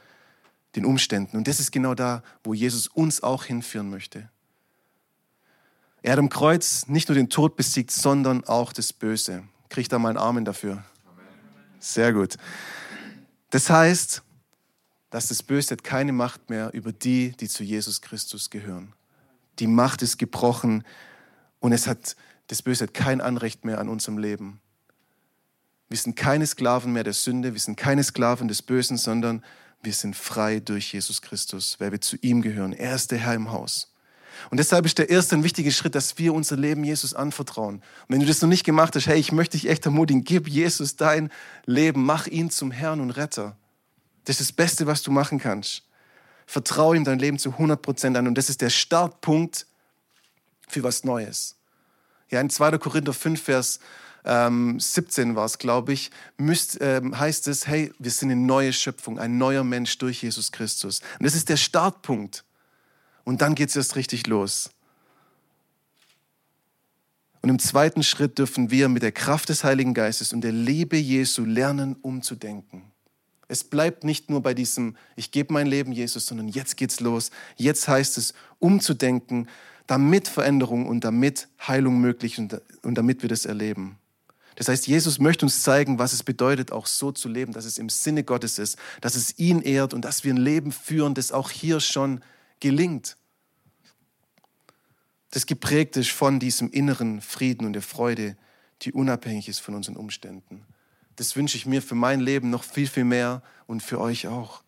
den 0.75 0.85
Umständen. 0.85 1.35
Und 1.35 1.47
das 1.47 1.59
ist 1.59 1.71
genau 1.71 1.95
da, 1.95 2.23
wo 2.43 2.53
Jesus 2.53 2.87
uns 2.87 3.23
auch 3.23 3.43
hinführen 3.43 3.89
möchte. 3.89 4.29
Er 6.01 6.13
hat 6.13 6.19
am 6.19 6.29
Kreuz 6.29 6.87
nicht 6.87 7.09
nur 7.09 7.15
den 7.15 7.29
Tod 7.29 7.57
besiegt, 7.57 7.91
sondern 7.91 8.45
auch 8.45 8.71
das 8.71 8.93
Böse. 8.93 9.43
Kriegt 9.67 9.91
da 9.91 9.99
mal 9.99 10.09
einen 10.09 10.17
Amen 10.17 10.45
dafür? 10.45 10.83
Sehr 11.79 12.13
gut. 12.13 12.37
Das 13.49 13.69
heißt, 13.69 14.23
dass 15.09 15.27
das 15.27 15.43
Böse 15.43 15.71
hat 15.71 15.83
keine 15.83 16.13
Macht 16.13 16.49
mehr 16.49 16.73
über 16.73 16.93
die, 16.93 17.31
die 17.31 17.49
zu 17.49 17.63
Jesus 17.63 17.99
Christus 17.99 18.49
gehören 18.49 18.93
die 19.59 19.67
Macht 19.67 20.01
ist 20.01 20.17
gebrochen 20.17 20.83
und 21.59 21.71
es 21.71 21.87
hat, 21.87 22.15
das 22.47 22.61
Böse 22.61 22.85
hat 22.85 22.93
kein 22.93 23.21
Anrecht 23.21 23.65
mehr 23.65 23.79
an 23.79 23.89
unserem 23.89 24.17
Leben. 24.17 24.61
Wir 25.89 25.97
sind 25.97 26.15
keine 26.15 26.45
Sklaven 26.45 26.93
mehr 26.93 27.03
der 27.03 27.13
Sünde, 27.13 27.53
wir 27.53 27.59
sind 27.59 27.75
keine 27.75 28.03
Sklaven 28.03 28.47
des 28.47 28.61
Bösen, 28.61 28.97
sondern 28.97 29.43
wir 29.81 29.93
sind 29.93 30.15
frei 30.15 30.59
durch 30.59 30.93
Jesus 30.93 31.21
Christus, 31.21 31.79
weil 31.79 31.91
wir 31.91 32.01
zu 32.01 32.17
ihm 32.21 32.41
gehören. 32.41 32.73
Er 32.73 32.95
ist 32.95 33.11
der 33.11 33.19
Herr 33.19 33.33
im 33.33 33.51
Haus. 33.51 33.93
Und 34.49 34.57
deshalb 34.57 34.85
ist 34.85 34.97
der 34.97 35.09
erste 35.09 35.35
und 35.35 35.43
wichtige 35.43 35.71
Schritt, 35.71 35.95
dass 35.95 36.17
wir 36.17 36.33
unser 36.33 36.55
Leben 36.55 36.83
Jesus 36.83 37.13
anvertrauen. 37.13 37.75
Und 37.75 37.83
wenn 38.07 38.19
du 38.19 38.25
das 38.25 38.41
noch 38.41 38.49
nicht 38.49 38.63
gemacht 38.63 38.95
hast, 38.95 39.07
hey, 39.07 39.19
ich 39.19 39.31
möchte 39.31 39.57
dich 39.57 39.69
echt 39.69 39.85
ermutigen, 39.85 40.23
gib 40.23 40.47
Jesus 40.47 40.95
dein 40.95 41.29
Leben, 41.65 42.05
mach 42.05 42.27
ihn 42.27 42.49
zum 42.49 42.71
Herrn 42.71 43.01
und 43.01 43.11
Retter. 43.11 43.57
Das 44.25 44.39
ist 44.39 44.49
das 44.49 44.55
Beste, 44.55 44.87
was 44.87 45.01
du 45.01 45.11
machen 45.11 45.39
kannst. 45.39 45.83
Vertraue 46.49 46.95
ihm 46.95 47.03
dein 47.03 47.19
Leben 47.19 47.37
zu 47.37 47.51
100% 47.51 48.17
an 48.17 48.25
und 48.25 48.35
das 48.35 48.49
ist 48.49 48.61
der 48.61 48.71
Startpunkt 48.71 49.67
für 50.67 50.81
was 50.81 51.03
Neues. 51.03 51.57
Ja, 52.31 52.41
in 52.41 52.49
2. 52.49 52.79
Korinther 52.79 53.13
5, 53.13 53.39
Vers 53.39 53.79
ähm, 54.25 54.79
17 54.79 55.35
war 55.35 55.45
es, 55.45 55.59
glaube 55.59 55.93
ich, 55.93 56.09
müsst, 56.37 56.79
ähm, 56.81 57.19
heißt 57.19 57.47
es, 57.49 57.67
hey, 57.67 57.93
wir 57.99 58.09
sind 58.09 58.31
eine 58.31 58.41
neue 58.41 58.73
Schöpfung, 58.73 59.19
ein 59.19 59.37
neuer 59.37 59.63
Mensch 59.63 59.99
durch 59.99 60.23
Jesus 60.23 60.51
Christus. 60.51 61.01
Und 61.19 61.27
das 61.27 61.35
ist 61.35 61.49
der 61.49 61.57
Startpunkt. 61.57 62.43
Und 63.25 63.43
dann 63.43 63.53
geht 63.53 63.69
es 63.69 63.75
erst 63.75 63.95
richtig 63.95 64.25
los. 64.25 64.71
Und 67.43 67.49
im 67.49 67.59
zweiten 67.59 68.01
Schritt 68.01 68.39
dürfen 68.39 68.71
wir 68.71 68.89
mit 68.89 69.03
der 69.03 69.11
Kraft 69.11 69.49
des 69.49 69.63
Heiligen 69.63 69.93
Geistes 69.93 70.33
und 70.33 70.41
der 70.41 70.51
Liebe 70.51 70.97
Jesu 70.97 71.45
lernen, 71.45 71.95
umzudenken. 72.01 72.88
Es 73.49 73.65
bleibt 73.65 74.05
nicht 74.05 74.29
nur 74.29 74.41
bei 74.41 74.53
diesem, 74.53 74.95
ich 75.17 75.31
gebe 75.31 75.51
mein 75.51 75.67
Leben 75.67 75.91
Jesus, 75.91 76.25
sondern 76.25 76.47
jetzt 76.47 76.77
geht's 76.77 77.01
los. 77.01 77.31
Jetzt 77.57 77.89
heißt 77.89 78.17
es, 78.17 78.33
umzudenken, 78.59 79.49
damit 79.87 80.29
Veränderung 80.29 80.87
und 80.87 81.03
damit 81.03 81.49
Heilung 81.67 81.99
möglich 81.99 82.37
und, 82.39 82.61
und 82.83 82.95
damit 82.95 83.21
wir 83.21 83.27
das 83.27 83.45
erleben. 83.45 83.97
Das 84.55 84.69
heißt, 84.69 84.87
Jesus 84.87 85.19
möchte 85.19 85.45
uns 85.45 85.63
zeigen, 85.63 85.99
was 85.99 86.13
es 86.13 86.23
bedeutet, 86.23 86.71
auch 86.71 86.85
so 86.85 87.11
zu 87.11 87.27
leben, 87.27 87.51
dass 87.51 87.65
es 87.65 87.77
im 87.77 87.89
Sinne 87.89 88.23
Gottes 88.23 88.59
ist, 88.59 88.77
dass 89.01 89.15
es 89.15 89.37
ihn 89.37 89.61
ehrt 89.61 89.93
und 89.93 90.05
dass 90.05 90.23
wir 90.23 90.33
ein 90.33 90.37
Leben 90.37 90.71
führen, 90.71 91.13
das 91.13 91.33
auch 91.33 91.49
hier 91.49 91.81
schon 91.81 92.21
gelingt 92.61 93.17
das 95.31 95.45
geprägt 95.45 95.95
ist 95.97 96.09
von 96.09 96.39
diesem 96.39 96.71
inneren 96.71 97.21
Frieden 97.21 97.65
und 97.65 97.73
der 97.73 97.81
Freude, 97.81 98.35
die 98.81 98.91
unabhängig 98.91 99.47
ist 99.47 99.59
von 99.59 99.75
unseren 99.75 99.95
Umständen. 99.95 100.65
Das 101.19 101.35
wünsche 101.35 101.57
ich 101.57 101.65
mir 101.65 101.81
für 101.81 101.95
mein 101.95 102.21
Leben 102.21 102.49
noch 102.49 102.63
viel, 102.63 102.87
viel 102.87 103.03
mehr 103.03 103.43
und 103.67 103.83
für 103.83 103.99
euch 103.99 104.29
auch. 104.29 104.63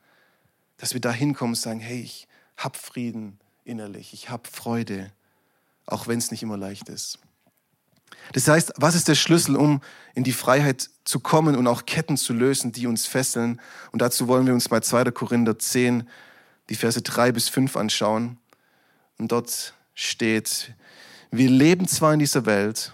Dass 0.75 0.93
wir 0.93 0.99
da 0.99 1.09
hinkommen 1.09 1.53
und 1.53 1.57
sagen, 1.57 1.79
hey, 1.79 2.01
ich 2.01 2.27
habe 2.57 2.77
Frieden 2.77 3.39
innerlich, 3.63 4.11
ich 4.11 4.29
habe 4.29 4.43
Freude, 4.51 5.13
auch 5.85 6.07
wenn 6.07 6.19
es 6.19 6.29
nicht 6.29 6.43
immer 6.43 6.57
leicht 6.57 6.89
ist. 6.89 7.19
Das 8.33 8.49
heißt, 8.49 8.73
was 8.75 8.95
ist 8.95 9.07
der 9.07 9.15
Schlüssel, 9.15 9.55
um 9.55 9.79
in 10.13 10.25
die 10.25 10.33
Freiheit 10.33 10.89
zu 11.05 11.21
kommen 11.21 11.55
und 11.55 11.67
auch 11.67 11.85
Ketten 11.85 12.17
zu 12.17 12.33
lösen, 12.33 12.73
die 12.73 12.85
uns 12.85 13.07
fesseln? 13.07 13.61
Und 13.93 14.01
dazu 14.01 14.27
wollen 14.27 14.45
wir 14.45 14.53
uns 14.53 14.69
mal 14.69 14.83
2. 14.83 15.05
Korinther 15.11 15.57
10, 15.57 16.05
die 16.67 16.75
Verse 16.75 17.01
3 17.01 17.31
bis 17.31 17.47
5 17.47 17.77
anschauen. 17.77 18.37
Und 19.17 19.31
dort 19.31 19.73
steht, 19.93 20.73
wir 21.31 21.49
leben 21.49 21.87
zwar 21.87 22.11
in 22.11 22.19
dieser 22.19 22.45
Welt, 22.45 22.91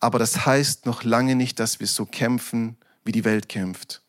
aber 0.00 0.18
das 0.18 0.44
heißt 0.44 0.84
noch 0.84 1.02
lange 1.02 1.34
nicht, 1.34 1.58
dass 1.60 1.80
wir 1.80 1.86
so 1.86 2.04
kämpfen, 2.04 2.76
wie 3.04 3.12
die 3.12 3.24
Welt 3.24 3.48
kämpft. 3.48 4.02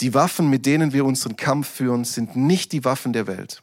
Die 0.00 0.14
Waffen, 0.14 0.48
mit 0.48 0.66
denen 0.66 0.92
wir 0.92 1.04
unseren 1.04 1.36
Kampf 1.36 1.68
führen, 1.68 2.04
sind 2.04 2.36
nicht 2.36 2.72
die 2.72 2.84
Waffen 2.84 3.12
der 3.12 3.26
Welt. 3.26 3.62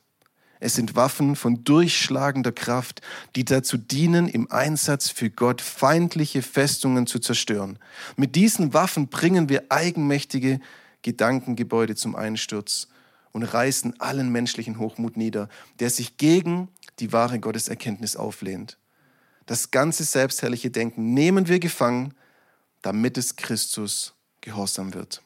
Es 0.59 0.73
sind 0.75 0.95
Waffen 0.95 1.35
von 1.35 1.63
durchschlagender 1.63 2.51
Kraft, 2.51 3.01
die 3.35 3.45
dazu 3.45 3.77
dienen, 3.77 4.27
im 4.27 4.51
Einsatz 4.51 5.09
für 5.09 5.29
Gott 5.29 5.61
feindliche 5.61 6.41
Festungen 6.41 7.05
zu 7.05 7.19
zerstören. 7.19 7.77
Mit 8.15 8.35
diesen 8.35 8.73
Waffen 8.73 9.07
bringen 9.07 9.49
wir 9.49 9.65
eigenmächtige 9.69 10.59
Gedankengebäude 11.03 11.95
zum 11.95 12.15
Einsturz 12.15 12.87
und 13.31 13.43
reißen 13.43 13.99
allen 13.99 14.31
menschlichen 14.31 14.79
Hochmut 14.79 15.15
nieder, 15.15 15.47
der 15.79 15.91
sich 15.91 16.17
gegen 16.17 16.69
die 16.99 17.13
wahre 17.13 17.39
Gotteserkenntnis 17.39 18.15
auflehnt. 18.15 18.79
Das 19.45 19.69
ganze 19.69 20.03
selbstherrliche 20.03 20.71
Denken 20.71 21.13
nehmen 21.13 21.47
wir 21.47 21.59
gefangen, 21.59 22.15
damit 22.81 23.17
es 23.17 23.35
Christus 23.35 24.16
gehorsam 24.47 24.93
wird. 24.93 25.21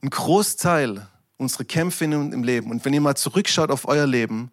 Ein 0.00 0.10
Großteil 0.10 1.06
unserer 1.36 1.64
Kämpfe 1.64 2.04
im 2.04 2.44
Leben, 2.44 2.70
und 2.70 2.84
wenn 2.84 2.94
ihr 2.94 3.00
mal 3.00 3.16
zurückschaut 3.16 3.70
auf 3.70 3.86
euer 3.86 4.06
Leben, 4.06 4.50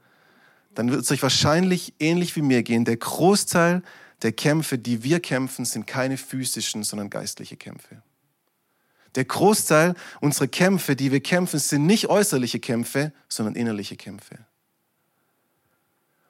dann 0.73 0.89
wird 0.91 1.01
es 1.01 1.11
euch 1.11 1.21
wahrscheinlich 1.21 1.93
ähnlich 1.99 2.35
wie 2.35 2.41
mir 2.41 2.63
gehen. 2.63 2.85
Der 2.85 2.97
Großteil 2.97 3.83
der 4.23 4.31
Kämpfe, 4.31 4.77
die 4.77 5.03
wir 5.03 5.19
kämpfen, 5.19 5.65
sind 5.65 5.85
keine 5.85 6.17
physischen, 6.17 6.83
sondern 6.83 7.09
geistliche 7.09 7.55
Kämpfe. 7.55 8.01
Der 9.15 9.25
Großteil 9.25 9.95
unserer 10.21 10.47
Kämpfe, 10.47 10.95
die 10.95 11.11
wir 11.11 11.21
kämpfen, 11.21 11.59
sind 11.59 11.85
nicht 11.85 12.07
äußerliche 12.07 12.59
Kämpfe, 12.59 13.13
sondern 13.29 13.55
innerliche 13.55 13.95
Kämpfe. 13.95 14.39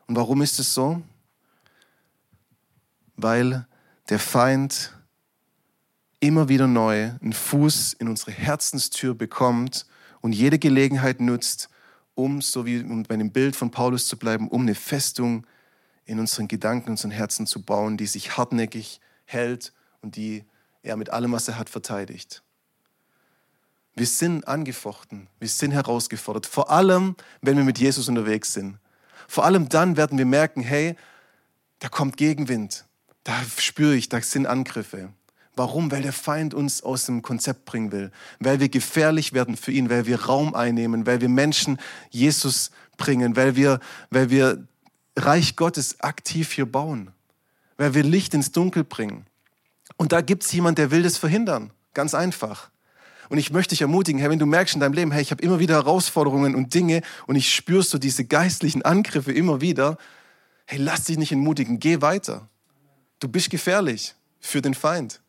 Und 0.08 0.16
warum 0.16 0.42
ist 0.42 0.60
es 0.60 0.74
so? 0.74 1.02
Weil 3.16 3.66
der 4.10 4.20
Feind 4.20 4.94
immer 6.20 6.50
wieder 6.50 6.68
neu 6.68 7.12
einen 7.22 7.34
Fuß 7.34 7.94
in 7.94 8.08
unsere 8.08 8.32
Herzenstür 8.32 9.14
bekommt 9.14 9.86
und 10.22 10.34
jede 10.34 10.60
Gelegenheit 10.60 11.20
nutzt, 11.20 11.70
um, 12.16 12.42
so 12.42 12.66
wie 12.66 12.82
bei 13.04 13.16
dem 13.16 13.32
Bild 13.32 13.56
von 13.56 13.72
Paulus 13.72 14.08
zu 14.08 14.18
bleiben, 14.18 14.48
um 14.48 14.62
eine 14.62 14.76
Festung 14.76 15.46
in 16.06 16.20
unseren 16.20 16.48
Gedanken, 16.48 16.92
unseren 16.92 17.12
Herzen 17.12 17.46
zu 17.46 17.62
bauen, 17.62 17.98
die 17.98 18.08
sich 18.08 18.38
hartnäckig 18.38 19.00
hält 19.26 19.74
und 20.02 20.16
die 20.16 20.44
er 20.82 20.98
mit 20.98 21.10
allem, 21.10 21.32
was 21.34 21.48
er 21.48 21.58
hat, 21.60 21.70
verteidigt. 21.70 22.44
Wir 23.94 24.06
sind 24.06 24.48
angefochten, 24.48 25.28
wir 25.40 25.50
sind 25.50 25.72
herausgefordert, 25.72 26.46
vor 26.46 26.70
allem, 26.72 27.16
wenn 27.42 27.58
wir 27.58 27.64
mit 27.64 27.80
Jesus 27.80 28.08
unterwegs 28.08 28.54
sind. 28.54 28.78
Vor 29.28 29.44
allem 29.44 29.70
dann 29.70 29.98
werden 29.98 30.18
wir 30.18 30.26
merken, 30.26 30.62
hey, 30.62 30.96
da 31.80 31.90
kommt 31.90 32.16
Gegenwind, 32.16 32.86
da 33.24 33.34
spüre 33.58 33.96
ich, 33.96 34.08
da 34.08 34.22
sind 34.22 34.46
Angriffe. 34.46 35.12
Warum? 35.58 35.92
Weil 35.92 36.04
der 36.04 36.14
Feind 36.14 36.54
uns 36.54 36.84
aus 36.84 37.06
dem 37.06 37.22
Konzept 37.22 37.66
bringen 37.66 37.92
will, 37.92 38.12
weil 38.40 38.60
wir 38.60 38.70
gefährlich 38.70 39.34
werden 39.34 39.58
für 39.58 39.72
ihn, 39.72 39.90
weil 39.90 40.06
wir 40.06 40.26
Raum 40.26 40.54
einnehmen, 40.54 41.06
weil 41.06 41.20
wir 41.20 41.30
Menschen 41.30 41.80
Jesus 42.10 42.72
bringen, 42.96 43.36
weil 43.36 43.56
wir, 43.56 43.80
weil 44.10 44.30
wir 44.30 44.64
Reich 45.16 45.56
Gottes 45.56 46.00
aktiv 46.00 46.52
hier 46.52 46.66
bauen, 46.66 47.12
weil 47.78 47.94
wir 47.96 48.04
Licht 48.04 48.34
ins 48.34 48.52
Dunkel 48.52 48.84
bringen. 48.84 49.26
Und 49.98 50.12
da 50.12 50.22
gibt 50.22 50.44
es 50.44 50.52
jemand, 50.52 50.78
der 50.78 50.92
will 50.92 51.02
das 51.02 51.18
verhindern. 51.18 51.72
Ganz 51.94 52.14
einfach. 52.14 52.70
Und 53.30 53.40
ich 53.40 53.52
möchte 53.52 53.72
dich 53.72 53.82
ermutigen, 53.82 54.22
hey, 54.22 54.30
wenn 54.30 54.40
du 54.40 54.46
merkst 54.46 54.76
in 54.76 54.80
deinem 54.80 54.94
Leben, 54.94 55.12
hey, 55.12 55.22
ich 55.22 55.32
habe 55.32 55.42
immer 55.42 55.60
wieder 55.60 55.74
Herausforderungen 55.74 56.56
und 56.56 56.74
Dinge 56.74 57.02
und 57.26 57.36
ich 57.36 57.54
spürst 57.54 57.90
so 57.90 57.98
diese 57.98 58.26
geistlichen 58.26 58.84
Angriffe 58.84 59.32
immer 59.32 59.60
wieder, 59.60 59.98
hey, 60.66 60.78
lass 60.80 61.06
dich 61.06 61.18
nicht 61.18 61.32
entmutigen, 61.32 61.80
geh 61.80 62.02
weiter. 62.02 62.48
Du 63.20 63.28
bist 63.28 63.50
gefährlich 63.50 64.14
für 64.40 64.62
den 64.62 64.76
Feind. 64.76 65.20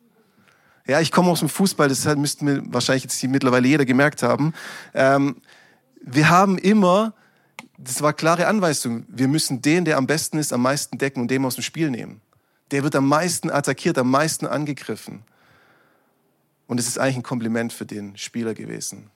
Ja, 0.89 0.99
ich 0.99 1.11
komme 1.11 1.29
aus 1.29 1.37
dem 1.37 1.49
Fußball, 1.49 1.87
das 1.87 2.03
müsste 2.17 2.43
mir 2.43 2.63
wahrscheinlich 2.65 3.03
jetzt 3.03 3.23
mittlerweile 3.25 3.67
jeder 3.67 3.85
gemerkt 3.85 4.23
haben. 4.23 4.53
Ähm, 4.95 5.35
wir 6.01 6.31
haben 6.31 6.57
immer, 6.57 7.13
das 7.77 8.01
war 8.01 8.11
klare 8.11 8.47
Anweisung, 8.47 9.05
wir 9.07 9.27
müssen 9.27 9.61
den, 9.61 9.85
der 9.85 9.97
am 9.97 10.07
besten 10.07 10.39
ist, 10.39 10.51
am 10.51 10.63
meisten 10.63 10.97
decken 10.97 11.21
und 11.21 11.29
dem 11.29 11.45
aus 11.45 11.53
dem 11.53 11.61
Spiel 11.61 11.91
nehmen. 11.91 12.21
Der 12.71 12.81
wird 12.81 12.95
am 12.95 13.07
meisten 13.07 13.51
attackiert, 13.51 13.99
am 13.99 14.09
meisten 14.09 14.47
angegriffen. 14.47 15.21
Und 16.65 16.79
es 16.79 16.87
ist 16.87 16.97
eigentlich 16.97 17.17
ein 17.17 17.23
Kompliment 17.23 17.71
für 17.71 17.85
den 17.85 18.17
Spieler 18.17 18.55
gewesen. 18.55 19.11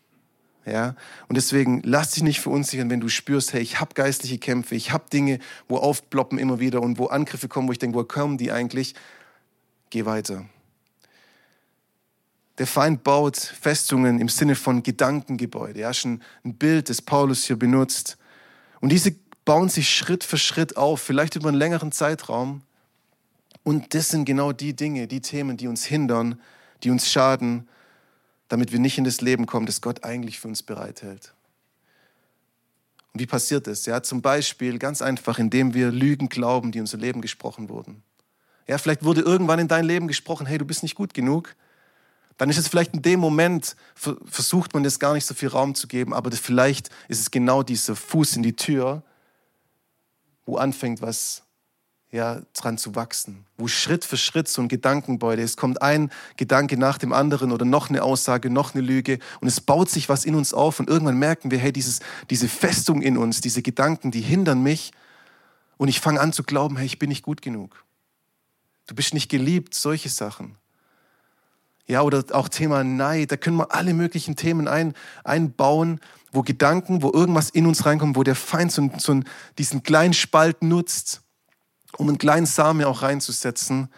Ja? 0.68 0.96
Und 1.28 1.38
deswegen 1.38 1.82
lass 1.84 2.12
dich 2.12 2.22
nicht 2.22 2.40
verunsichern, 2.40 2.92
wenn 2.92 3.02
du 3.02 3.10
spürst, 3.10 3.52
hey, 3.52 3.64
ich 3.64 3.80
habe 3.80 3.96
geistliche 3.96 4.38
Kämpfe, 4.38 4.76
ich 4.76 4.92
habe 4.92 5.06
Dinge, 5.12 5.40
wo 5.68 5.78
aufploppen 5.78 6.38
immer 6.38 6.60
wieder 6.60 6.84
und 6.84 7.00
wo 7.00 7.08
Angriffe 7.08 7.48
kommen, 7.48 7.68
wo 7.68 7.72
ich 7.72 7.80
denke, 7.80 7.98
wo 7.98 8.04
kommen 8.04 8.38
die 8.38 8.52
eigentlich? 8.52 8.94
Geh 9.90 10.06
weiter. 10.06 10.46
Der 12.60 12.68
Feind 12.68 13.04
baut 13.04 13.38
Festungen 13.38 14.20
im 14.20 14.30
Sinne 14.30 14.56
von 14.56 14.84
Gedankengebäude. 14.84 15.80
Ja, 15.80 15.94
schon 15.94 16.22
ein 16.46 16.56
Bild, 16.56 16.90
das 16.90 17.02
Paulus 17.02 17.46
hier 17.46 17.58
benutzt. 17.58 18.18
Und 18.80 18.90
diese 18.92 19.16
bauen 19.46 19.70
sich 19.70 19.90
Schritt 19.90 20.24
für 20.24 20.38
Schritt 20.38 20.78
auf, 20.78 21.02
vielleicht 21.02 21.36
über 21.36 21.50
einen 21.50 21.58
längeren 21.58 21.92
Zeitraum. 21.92 22.62
Und 23.64 23.94
das 23.94 24.10
sind 24.10 24.26
genau 24.26 24.52
die 24.52 24.76
Dinge, 24.76 25.08
die 25.08 25.22
Themen, 25.22 25.58
die 25.58 25.68
uns 25.68 25.84
hindern, 25.86 26.40
die 26.84 26.92
uns 26.92 27.12
schaden, 27.12 27.68
damit 28.50 28.72
wir 28.72 28.80
nicht 28.80 28.98
in 28.98 29.04
das 29.04 29.22
Leben 29.22 29.46
kommen, 29.46 29.66
das 29.66 29.82
Gott 29.82 30.04
eigentlich 30.04 30.40
für 30.40 30.48
uns 30.48 30.62
bereithält. 30.62 31.34
Und 33.14 33.20
wie 33.20 33.26
passiert 33.26 33.68
das? 33.68 33.86
Ja, 33.86 34.04
zum 34.04 34.22
Beispiel 34.22 34.80
ganz 34.80 35.02
einfach, 35.02 35.40
indem 35.40 35.74
wir 35.74 35.92
Lügen 35.92 36.30
glauben, 36.30 36.72
die 36.72 36.80
in 36.80 36.84
unser 36.84 36.98
Leben 36.98 37.22
gesprochen 37.22 37.70
wurden. 37.70 38.04
Ja, 38.68 38.78
vielleicht 38.78 39.04
wurde 39.04 39.22
irgendwann 39.22 39.60
in 39.60 39.68
dein 39.68 39.86
Leben 39.86 40.08
gesprochen, 40.08 40.46
hey, 40.46 40.58
du 40.58 40.66
bist 40.66 40.84
nicht 40.84 40.96
gut 40.96 41.14
genug. 41.14 41.56
Dann 42.38 42.50
ist 42.50 42.58
es 42.58 42.68
vielleicht 42.68 42.94
in 42.94 43.02
dem 43.02 43.20
Moment, 43.20 43.76
versucht 43.96 44.74
man 44.74 44.84
das 44.84 45.00
gar 45.00 45.14
nicht 45.14 45.26
so 45.26 45.34
viel 45.34 45.50
Raum 45.50 45.76
zu 45.76 45.88
geben, 45.88 46.14
aber 46.14 46.32
vielleicht 46.32 46.90
ist 47.08 47.20
es 47.20 47.32
genau 47.32 47.64
dieser 47.64 47.96
Fuß 47.96 48.36
in 48.38 48.44
die 48.44 48.56
Tür, 48.56 49.04
wo 50.46 50.58
anfängt, 50.58 51.02
was 51.02 51.44
ja, 52.14 52.42
dran 52.54 52.78
zu 52.78 52.94
wachsen, 52.94 53.44
wo 53.58 53.68
Schritt 53.68 54.06
für 54.06 54.18
Schritt 54.18 54.48
so 54.48 54.62
ein 54.62 54.68
Gedankenbeutel 54.68 55.44
ist. 55.44 55.52
Es 55.52 55.58
kommt 55.58 55.82
ein 55.82 56.12
Gedanke 56.38 56.78
nach 56.78 57.00
dem 57.00 57.12
anderen 57.12 57.52
oder 57.52 57.66
noch 57.66 57.90
eine 57.90 58.04
Aussage, 58.04 58.52
noch 58.52 58.76
eine 58.76 58.84
Lüge 58.84 59.18
und 59.42 59.48
es 59.48 59.60
baut 59.60 59.90
sich 59.90 60.10
was 60.10 60.24
in 60.24 60.36
uns 60.36 60.54
auf 60.54 60.80
und 60.80 60.90
irgendwann 60.90 61.18
merken 61.18 61.50
wir, 61.50 61.58
hey, 61.58 61.74
dieses, 61.74 62.02
diese 62.30 62.48
Festung 62.48 63.02
in 63.02 63.18
uns, 63.18 63.42
diese 63.42 63.64
Gedanken, 63.64 64.12
die 64.12 64.22
hindern 64.22 64.62
mich 64.62 64.92
und 65.78 65.88
ich 65.88 66.00
fange 66.00 66.22
an 66.22 66.34
zu 66.34 66.44
glauben, 66.44 66.78
hey, 66.78 66.86
ich 66.86 67.00
bin 67.00 67.10
nicht 67.10 67.24
gut 67.24 67.42
genug. 67.42 67.84
Du 68.86 68.94
bist 68.94 69.16
nicht 69.16 69.30
geliebt, 69.30 69.74
solche 69.74 70.10
Sachen. 70.10 70.56
Ja, 71.88 72.02
oder 72.02 72.24
auch 72.32 72.48
Thema 72.48 72.84
Neid, 72.84 73.32
da 73.32 73.38
können 73.38 73.58
wir 73.58 73.74
alle 73.74 73.94
möglichen 73.94 74.36
Themen 74.36 74.68
ein, 74.68 74.94
einbauen, 75.24 76.00
wo 76.32 76.42
Gedanken, 76.42 77.02
wo 77.02 77.12
irgendwas 77.12 77.50
in 77.50 77.66
uns 77.66 77.86
reinkommt, 77.86 78.16
wo 78.16 78.24
der 78.24 78.36
Feind 78.36 78.72
so, 78.72 78.90
so 78.98 79.20
diesen 79.58 79.84
kleinen 79.84 80.14
Spalt 80.14 80.64
nutzt 80.64 81.24
um 81.98 82.08
einen 82.10 82.18
kleinen 82.18 82.46
Samen 82.46 82.84
auch 82.86 83.02
reinzusetzen. 83.02 83.90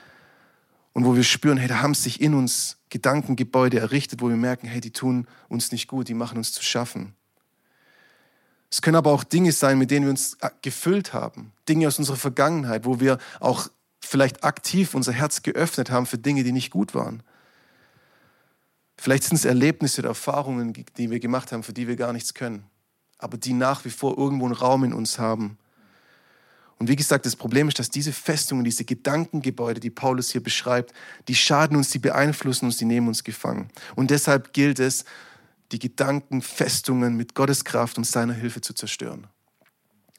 und 0.94 1.04
wo 1.04 1.16
wir 1.16 1.24
spüren, 1.24 1.58
hey, 1.58 1.68
da 1.68 1.82
haben 1.82 1.94
sich 1.94 2.22
in 2.22 2.34
uns 2.34 2.78
Gedankengebäude 2.90 3.80
errichtet, 3.80 4.22
wo 4.22 4.30
wir 4.30 4.38
merken, 4.38 4.66
hey, 4.68 4.80
die 4.80 4.92
tun 4.92 5.28
uns 5.50 5.74
nicht 5.74 5.88
gut, 5.90 6.08
die 6.08 6.14
machen 6.14 6.38
uns 6.38 6.54
zu 6.54 6.64
schaffen. 6.64 7.14
Es 8.72 8.82
können 8.82 8.96
aber 8.96 9.12
auch 9.12 9.26
Dinge 9.26 9.52
sein, 9.52 9.78
mit 9.78 9.92
denen 9.92 10.06
wir 10.06 10.12
uns 10.12 10.38
gefüllt 10.62 11.12
haben. 11.12 11.52
Dinge 11.68 11.90
aus 11.90 12.00
unserer 12.00 12.16
Vergangenheit, 12.16 12.86
wo 12.86 13.02
wir 13.02 13.18
auch 13.42 13.68
vielleicht 14.00 14.46
aktiv 14.46 14.96
unser 14.96 15.12
Herz 15.12 15.44
geöffnet 15.44 15.92
haben 15.92 16.06
für 16.06 16.18
Dinge, 16.18 16.46
die 16.46 16.54
nicht 16.54 16.72
gut 16.72 16.96
waren. 16.96 17.22
Vielleicht 18.98 19.24
sind 19.24 19.38
es 19.38 19.46
Erlebnisse 19.46 20.02
oder 20.02 20.10
Erfahrungen, 20.10 20.74
die 20.98 21.12
wir 21.12 21.20
gemacht 21.20 21.52
haben, 21.52 21.64
für 21.64 21.74
die 21.74 21.88
wir 21.88 21.96
gar 21.96 22.14
nichts 22.14 22.34
können, 22.34 22.66
aber 23.18 23.38
die 23.38 23.54
nach 23.54 23.86
wie 23.86 23.90
vor 23.90 24.18
irgendwo 24.18 24.46
einen 24.46 24.56
Raum 24.56 24.84
in 24.84 24.94
uns 24.94 25.20
haben. 25.20 25.58
Und 26.78 26.90
wie 26.90 26.96
gesagt, 26.96 27.26
das 27.26 27.36
Problem 27.36 27.70
ist, 27.70 27.80
dass 27.80 27.90
diese 27.90 28.12
Festungen, 28.12 28.66
diese 28.66 28.84
Gedankengebäude, 28.84 29.80
die 29.80 29.90
Paulus 29.90 30.32
hier 30.32 30.44
beschreibt, 30.44 30.94
die 31.28 31.36
schaden 31.36 31.78
uns, 31.78 31.90
die 31.90 32.00
beeinflussen 32.00 32.66
uns, 32.66 32.78
die 32.78 32.86
nehmen 32.86 33.08
uns 33.08 33.24
gefangen. 33.24 33.70
Und 33.96 34.12
deshalb 34.12 34.52
gilt 34.54 34.80
es, 34.80 35.06
die 35.72 35.80
Gedankenfestungen 35.80 37.16
mit 37.16 37.34
Gottes 37.34 37.64
Kraft 37.64 37.98
und 37.98 38.06
seiner 38.06 38.34
Hilfe 38.34 38.62
zu 38.62 38.74
zerstören. 38.74 39.28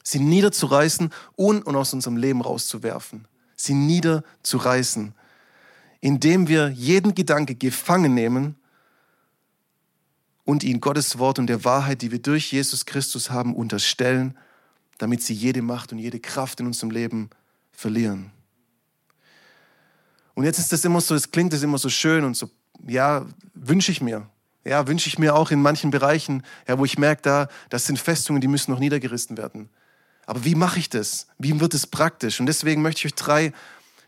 Sie 0.03 0.19
niederzureißen 0.19 1.11
und, 1.35 1.63
und 1.63 1.75
aus 1.75 1.93
unserem 1.93 2.17
Leben 2.17 2.41
rauszuwerfen. 2.41 3.27
Sie 3.55 3.73
niederzureißen, 3.73 5.13
indem 5.99 6.47
wir 6.47 6.69
jeden 6.69 7.13
Gedanke 7.13 7.55
gefangen 7.55 8.13
nehmen 8.13 8.55
und 10.47 10.63
ihn 10.63 10.79
Gottes 10.79 11.19
Wort 11.19 11.39
und 11.39 11.47
der 11.47 11.65
Wahrheit, 11.65 12.01
die 12.01 12.09
wir 12.09 12.21
durch 12.21 12.53
Jesus 12.53 12.85
Christus 12.85 13.29
haben, 13.29 13.53
unterstellen, 13.53 14.37
damit 14.97 15.21
sie 15.21 15.33
jede 15.33 15.61
Macht 15.61 15.91
und 15.91 15.99
jede 15.99 16.21
Kraft 16.21 16.61
in 16.61 16.67
unserem 16.67 16.89
Leben 16.89 17.29
verlieren. 17.73 18.31
Und 20.35 20.45
jetzt 20.45 20.57
ist 20.57 20.71
das 20.71 20.85
immer 20.85 21.01
so, 21.01 21.15
es 21.15 21.31
klingt 21.31 21.51
das 21.51 21.63
immer 21.63 21.77
so 21.77 21.89
schön 21.89 22.23
und 22.23 22.37
so, 22.37 22.49
ja, 22.87 23.25
wünsche 23.55 23.91
ich 23.91 23.99
mir. 23.99 24.29
Ja, 24.63 24.87
wünsche 24.87 25.09
ich 25.09 25.19
mir 25.19 25.35
auch 25.35 25.51
in 25.51 25.61
manchen 25.61 25.91
Bereichen, 25.91 26.43
ja, 26.65 26.79
wo 26.79 26.85
ich 26.85 26.97
merke, 26.97 27.23
da, 27.23 27.49
das 27.69 27.85
sind 27.85 27.99
Festungen, 27.99 28.39
die 28.39 28.47
müssen 28.47 28.71
noch 28.71 28.79
niedergerissen 28.79 29.35
werden. 29.35 29.67
Aber 30.25 30.45
wie 30.45 30.55
mache 30.55 30.79
ich 30.79 30.89
das? 30.89 31.27
Wie 31.37 31.59
wird 31.59 31.73
es 31.73 31.87
praktisch? 31.87 32.39
Und 32.39 32.45
deswegen 32.45 32.81
möchte 32.81 32.99
ich 32.99 33.05
euch 33.07 33.15
drei 33.15 33.51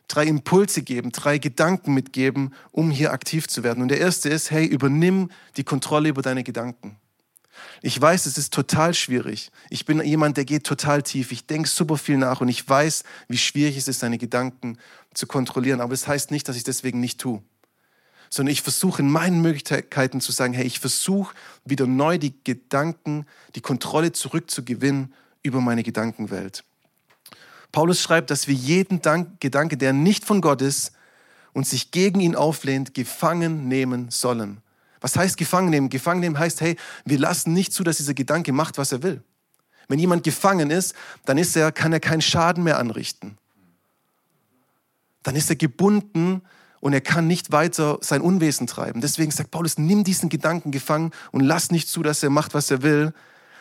drei 0.09 0.25
Impulse 0.25 0.81
geben, 0.81 1.11
drei 1.11 1.37
Gedanken 1.37 1.93
mitgeben, 1.93 2.53
um 2.71 2.91
hier 2.91 3.13
aktiv 3.13 3.47
zu 3.47 3.63
werden. 3.63 3.81
Und 3.81 3.87
der 3.87 3.99
erste 3.99 4.27
ist, 4.27 4.51
hey, 4.51 4.65
übernimm 4.65 5.31
die 5.55 5.63
Kontrolle 5.63 6.09
über 6.09 6.21
deine 6.21 6.43
Gedanken. 6.43 6.97
Ich 7.81 7.99
weiß, 7.99 8.25
es 8.25 8.37
ist 8.37 8.53
total 8.53 8.93
schwierig. 8.93 9.51
Ich 9.69 9.85
bin 9.85 10.01
jemand, 10.03 10.37
der 10.37 10.45
geht 10.45 10.65
total 10.65 11.03
tief. 11.03 11.31
Ich 11.31 11.45
denke 11.45 11.69
super 11.69 11.97
viel 11.97 12.17
nach 12.17 12.41
und 12.41 12.49
ich 12.49 12.67
weiß, 12.67 13.03
wie 13.27 13.37
schwierig 13.37 13.77
es 13.77 13.87
ist, 13.87 13.99
seine 13.99 14.17
Gedanken 14.17 14.77
zu 15.13 15.27
kontrollieren. 15.27 15.81
Aber 15.81 15.93
es 15.93 16.01
das 16.01 16.09
heißt 16.09 16.31
nicht, 16.31 16.47
dass 16.47 16.57
ich 16.57 16.63
deswegen 16.63 16.99
nicht 16.99 17.19
tue. 17.19 17.41
Sondern 18.29 18.51
ich 18.51 18.61
versuche 18.61 19.01
in 19.01 19.09
meinen 19.09 19.41
Möglichkeiten 19.41 20.21
zu 20.21 20.31
sagen, 20.31 20.53
hey, 20.53 20.65
ich 20.65 20.79
versuche 20.79 21.35
wieder 21.65 21.87
neu 21.87 22.17
die 22.17 22.33
Gedanken, 22.43 23.25
die 23.55 23.61
Kontrolle 23.61 24.11
zurückzugewinnen 24.11 25.13
über 25.41 25.61
meine 25.61 25.83
Gedankenwelt. 25.83 26.63
Paulus 27.71 28.01
schreibt, 28.01 28.31
dass 28.31 28.47
wir 28.47 28.55
jeden 28.55 29.01
Dank, 29.01 29.39
Gedanke, 29.39 29.77
der 29.77 29.93
nicht 29.93 30.25
von 30.25 30.41
Gott 30.41 30.61
ist 30.61 30.91
und 31.53 31.67
sich 31.67 31.91
gegen 31.91 32.19
ihn 32.19 32.35
auflehnt, 32.35 32.93
gefangen 32.93 33.67
nehmen 33.67 34.09
sollen. 34.09 34.61
Was 35.01 35.15
heißt 35.15 35.37
gefangen 35.37 35.69
nehmen? 35.69 35.89
Gefangen 35.89 36.19
nehmen 36.19 36.37
heißt, 36.37 36.61
hey, 36.61 36.75
wir 37.05 37.19
lassen 37.19 37.53
nicht 37.53 37.73
zu, 37.73 37.83
dass 37.83 37.97
dieser 37.97 38.13
Gedanke 38.13 38.51
macht, 38.51 38.77
was 38.77 38.91
er 38.91 39.03
will. 39.03 39.23
Wenn 39.87 39.99
jemand 39.99 40.23
gefangen 40.23 40.71
ist, 40.71 40.93
dann 41.25 41.37
ist 41.37 41.55
er, 41.55 41.71
kann 41.71 41.93
er 41.93 41.99
keinen 41.99 42.21
Schaden 42.21 42.63
mehr 42.63 42.77
anrichten. 42.79 43.37
Dann 45.23 45.35
ist 45.35 45.49
er 45.49 45.55
gebunden 45.55 46.41
und 46.79 46.93
er 46.93 47.01
kann 47.01 47.27
nicht 47.27 47.51
weiter 47.51 47.97
sein 48.01 48.21
Unwesen 48.21 48.67
treiben. 48.67 49.01
Deswegen 49.01 49.31
sagt 49.31 49.51
Paulus, 49.51 49.77
nimm 49.77 50.03
diesen 50.03 50.29
Gedanken 50.29 50.71
gefangen 50.71 51.11
und 51.31 51.41
lass 51.41 51.71
nicht 51.71 51.89
zu, 51.89 52.03
dass 52.03 52.23
er 52.23 52.29
macht, 52.29 52.53
was 52.53 52.71
er 52.71 52.83
will. 52.83 53.13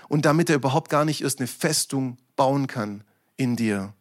Und 0.08 0.24
damit 0.24 0.48
er 0.50 0.56
überhaupt 0.56 0.90
gar 0.90 1.04
nicht 1.04 1.22
erst 1.22 1.38
eine 1.38 1.48
Festung 1.48 2.16
bauen 2.36 2.66
kann 2.66 3.02
in 3.36 3.56
dir. 3.56 3.92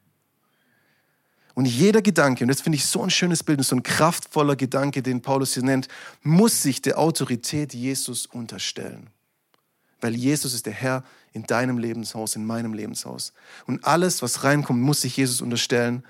Und 1.58 1.66
jeder 1.66 2.04
Gedanke, 2.04 2.44
und 2.44 2.50
das 2.50 2.62
finde 2.62 2.76
ich 2.76 2.86
so 2.86 3.02
ein 3.02 3.10
schönes 3.10 3.44
Bild, 3.44 3.66
so 3.66 3.76
ein 3.76 3.82
kraftvoller 3.82 4.56
Gedanke, 4.56 5.02
den 5.02 5.24
Paulus 5.24 5.56
hier 5.56 5.64
nennt, 5.64 5.88
muss 6.22 6.62
sich 6.62 6.84
der 6.84 7.00
Autorität 7.00 7.74
Jesus 7.74 8.28
unterstellen. 8.28 9.10
Weil 10.00 10.14
Jesus 10.14 10.54
ist 10.54 10.68
der 10.68 10.74
Herr 10.74 11.04
in 11.34 11.48
deinem 11.48 11.80
Lebenshaus, 11.80 12.36
in 12.36 12.46
meinem 12.46 12.76
Lebenshaus. 12.76 13.34
Und 13.66 13.84
alles, 13.86 14.22
was 14.22 14.44
reinkommt, 14.44 14.80
muss 14.80 15.02
sich 15.02 15.18
Jesus 15.18 15.42
unterstellen 15.42 16.04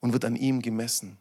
und 0.00 0.14
wird 0.14 0.24
an 0.24 0.34
ihm 0.34 0.62
gemessen. 0.62 1.18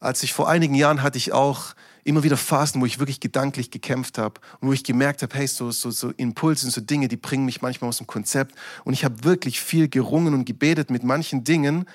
Als 0.00 0.22
ich 0.22 0.34
vor 0.34 0.50
einigen 0.50 0.74
Jahren 0.74 1.00
hatte 1.00 1.16
ich 1.16 1.32
auch 1.32 1.74
immer 2.04 2.22
wieder 2.22 2.36
Phasen, 2.36 2.80
wo 2.80 2.86
ich 2.86 2.98
wirklich 2.98 3.20
gedanklich 3.20 3.70
gekämpft 3.70 4.18
habe 4.18 4.40
und 4.60 4.68
wo 4.68 4.72
ich 4.72 4.84
gemerkt 4.84 5.22
habe, 5.22 5.36
hey, 5.36 5.46
so, 5.46 5.70
so, 5.70 5.90
so 5.90 6.10
Impulse 6.10 6.70
so 6.70 6.80
Dinge, 6.80 7.08
die 7.08 7.16
bringen 7.16 7.44
mich 7.44 7.62
manchmal 7.62 7.88
aus 7.88 7.98
dem 7.98 8.06
Konzept. 8.06 8.54
Und 8.84 8.92
ich 8.92 9.04
habe 9.04 9.24
wirklich 9.24 9.60
viel 9.60 9.88
gerungen 9.88 10.34
und 10.34 10.44
gebetet 10.44 10.90
mit 10.90 11.04
manchen 11.04 11.44
Dingen. 11.44 11.86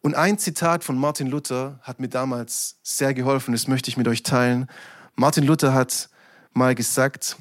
Und 0.00 0.14
ein 0.14 0.38
Zitat 0.38 0.84
von 0.84 0.96
Martin 0.96 1.26
Luther 1.26 1.78
hat 1.82 2.00
mir 2.00 2.08
damals 2.08 2.78
sehr 2.82 3.14
geholfen, 3.14 3.52
das 3.52 3.68
möchte 3.68 3.90
ich 3.90 3.96
mit 3.96 4.08
euch 4.08 4.22
teilen. 4.22 4.68
Martin 5.14 5.44
Luther 5.44 5.74
hat 5.74 6.08
mal 6.52 6.74
gesagt, 6.74 7.36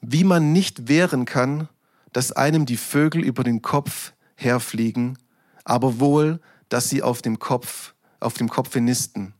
wie 0.00 0.24
man 0.24 0.52
nicht 0.52 0.88
wehren 0.88 1.24
kann, 1.24 1.68
dass 2.12 2.32
einem 2.32 2.66
die 2.66 2.76
Vögel 2.76 3.24
über 3.24 3.42
den 3.42 3.62
Kopf 3.62 4.12
herfliegen, 4.36 5.18
aber 5.64 5.98
wohl, 6.00 6.40
dass 6.68 6.88
sie 6.88 7.02
auf 7.02 7.22
dem 7.22 7.38
Kopf, 7.38 7.94
auf 8.20 8.34
dem 8.34 8.48
Kopfe 8.48 8.80
nisten 8.80 9.34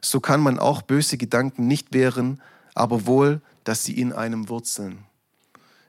so 0.00 0.20
kann 0.20 0.40
man 0.40 0.58
auch 0.58 0.82
böse 0.82 1.18
Gedanken 1.18 1.66
nicht 1.66 1.92
wehren, 1.92 2.40
aber 2.74 3.06
wohl, 3.06 3.40
dass 3.64 3.84
sie 3.84 3.98
in 3.98 4.12
einem 4.12 4.48
wurzeln. 4.48 5.04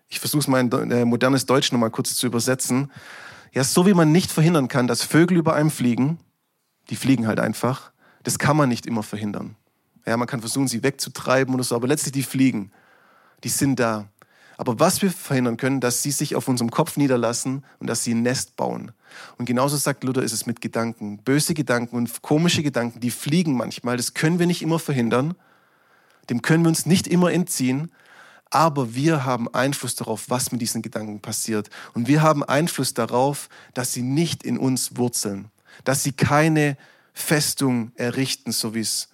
Ich 0.08 0.20
versuche 0.20 0.42
es 0.42 0.48
mal 0.48 0.60
in 0.60 0.92
äh, 0.92 1.06
modernes 1.06 1.46
Deutsch 1.46 1.72
nochmal 1.72 1.92
kurz 1.92 2.16
zu 2.16 2.26
übersetzen. 2.26 2.92
Ja, 3.54 3.64
so 3.64 3.86
wie 3.86 3.94
man 3.94 4.12
nicht 4.12 4.32
verhindern 4.32 4.68
kann, 4.68 4.88
dass 4.88 5.04
Vögel 5.04 5.38
über 5.38 5.54
einem 5.54 5.72
fliegen, 5.72 6.20
die 6.90 6.96
fliegen 6.96 7.28
halt 7.28 7.40
einfach, 7.40 7.92
das 8.24 8.40
kann 8.40 8.58
man 8.58 8.70
nicht 8.70 8.86
immer 8.86 9.04
verhindern. 9.04 9.56
Ja, 10.06 10.18
man 10.18 10.28
kann 10.28 10.40
versuchen, 10.40 10.68
sie 10.68 10.84
wegzutreiben 10.84 11.54
oder 11.54 11.64
so, 11.64 11.76
aber 11.76 11.88
letztlich 11.88 12.14
die 12.14 12.24
fliegen, 12.24 12.72
die 13.44 13.50
sind 13.50 13.80
da. 13.80 14.08
Aber 14.60 14.78
was 14.78 15.02
wir 15.02 15.10
verhindern 15.10 15.56
können, 15.56 15.80
dass 15.80 16.04
sie 16.04 16.12
sich 16.12 16.36
auf 16.36 16.50
unserem 16.50 16.70
Kopf 16.70 16.98
niederlassen 16.98 17.64
und 17.80 17.88
dass 17.88 18.04
sie 18.04 18.14
ein 18.14 18.24
Nest 18.24 18.58
bauen. 18.58 18.92
Und 19.38 19.46
genauso 19.46 19.78
sagt 19.78 20.04
Luther, 20.04 20.22
ist 20.22 20.34
es 20.34 20.46
mit 20.46 20.60
Gedanken. 20.60 21.20
Böse 21.20 21.54
Gedanken 21.54 21.96
und 21.96 22.22
komische 22.22 22.62
Gedanken, 22.62 23.00
die 23.00 23.10
fliegen 23.10 23.56
manchmal. 23.56 23.96
Das 23.96 24.16
können 24.16 24.38
wir 24.38 24.48
nicht 24.48 24.62
immer 24.62 24.78
verhindern. 24.78 25.36
Dem 26.30 26.42
können 26.42 26.66
wir 26.66 26.68
uns 26.68 26.86
nicht 26.86 27.08
immer 27.08 27.32
entziehen. 27.32 27.90
Aber 28.50 28.94
wir 28.96 29.24
haben 29.24 29.48
Einfluss 29.54 29.96
darauf, 29.96 30.30
was 30.30 30.52
mit 30.52 30.60
diesen 30.60 30.82
Gedanken 30.82 31.22
passiert. 31.22 31.70
Und 31.94 32.10
wir 32.10 32.22
haben 32.22 32.44
Einfluss 32.44 32.94
darauf, 32.94 33.48
dass 33.74 33.94
sie 33.94 34.02
nicht 34.02 34.44
in 34.44 34.58
uns 34.58 34.98
wurzeln. 34.98 35.52
Dass 35.86 36.04
sie 36.04 36.12
keine 36.12 36.76
Festung 37.14 37.94
errichten, 37.96 38.52
so 38.52 38.76
wie 38.76 38.82
es 38.82 39.08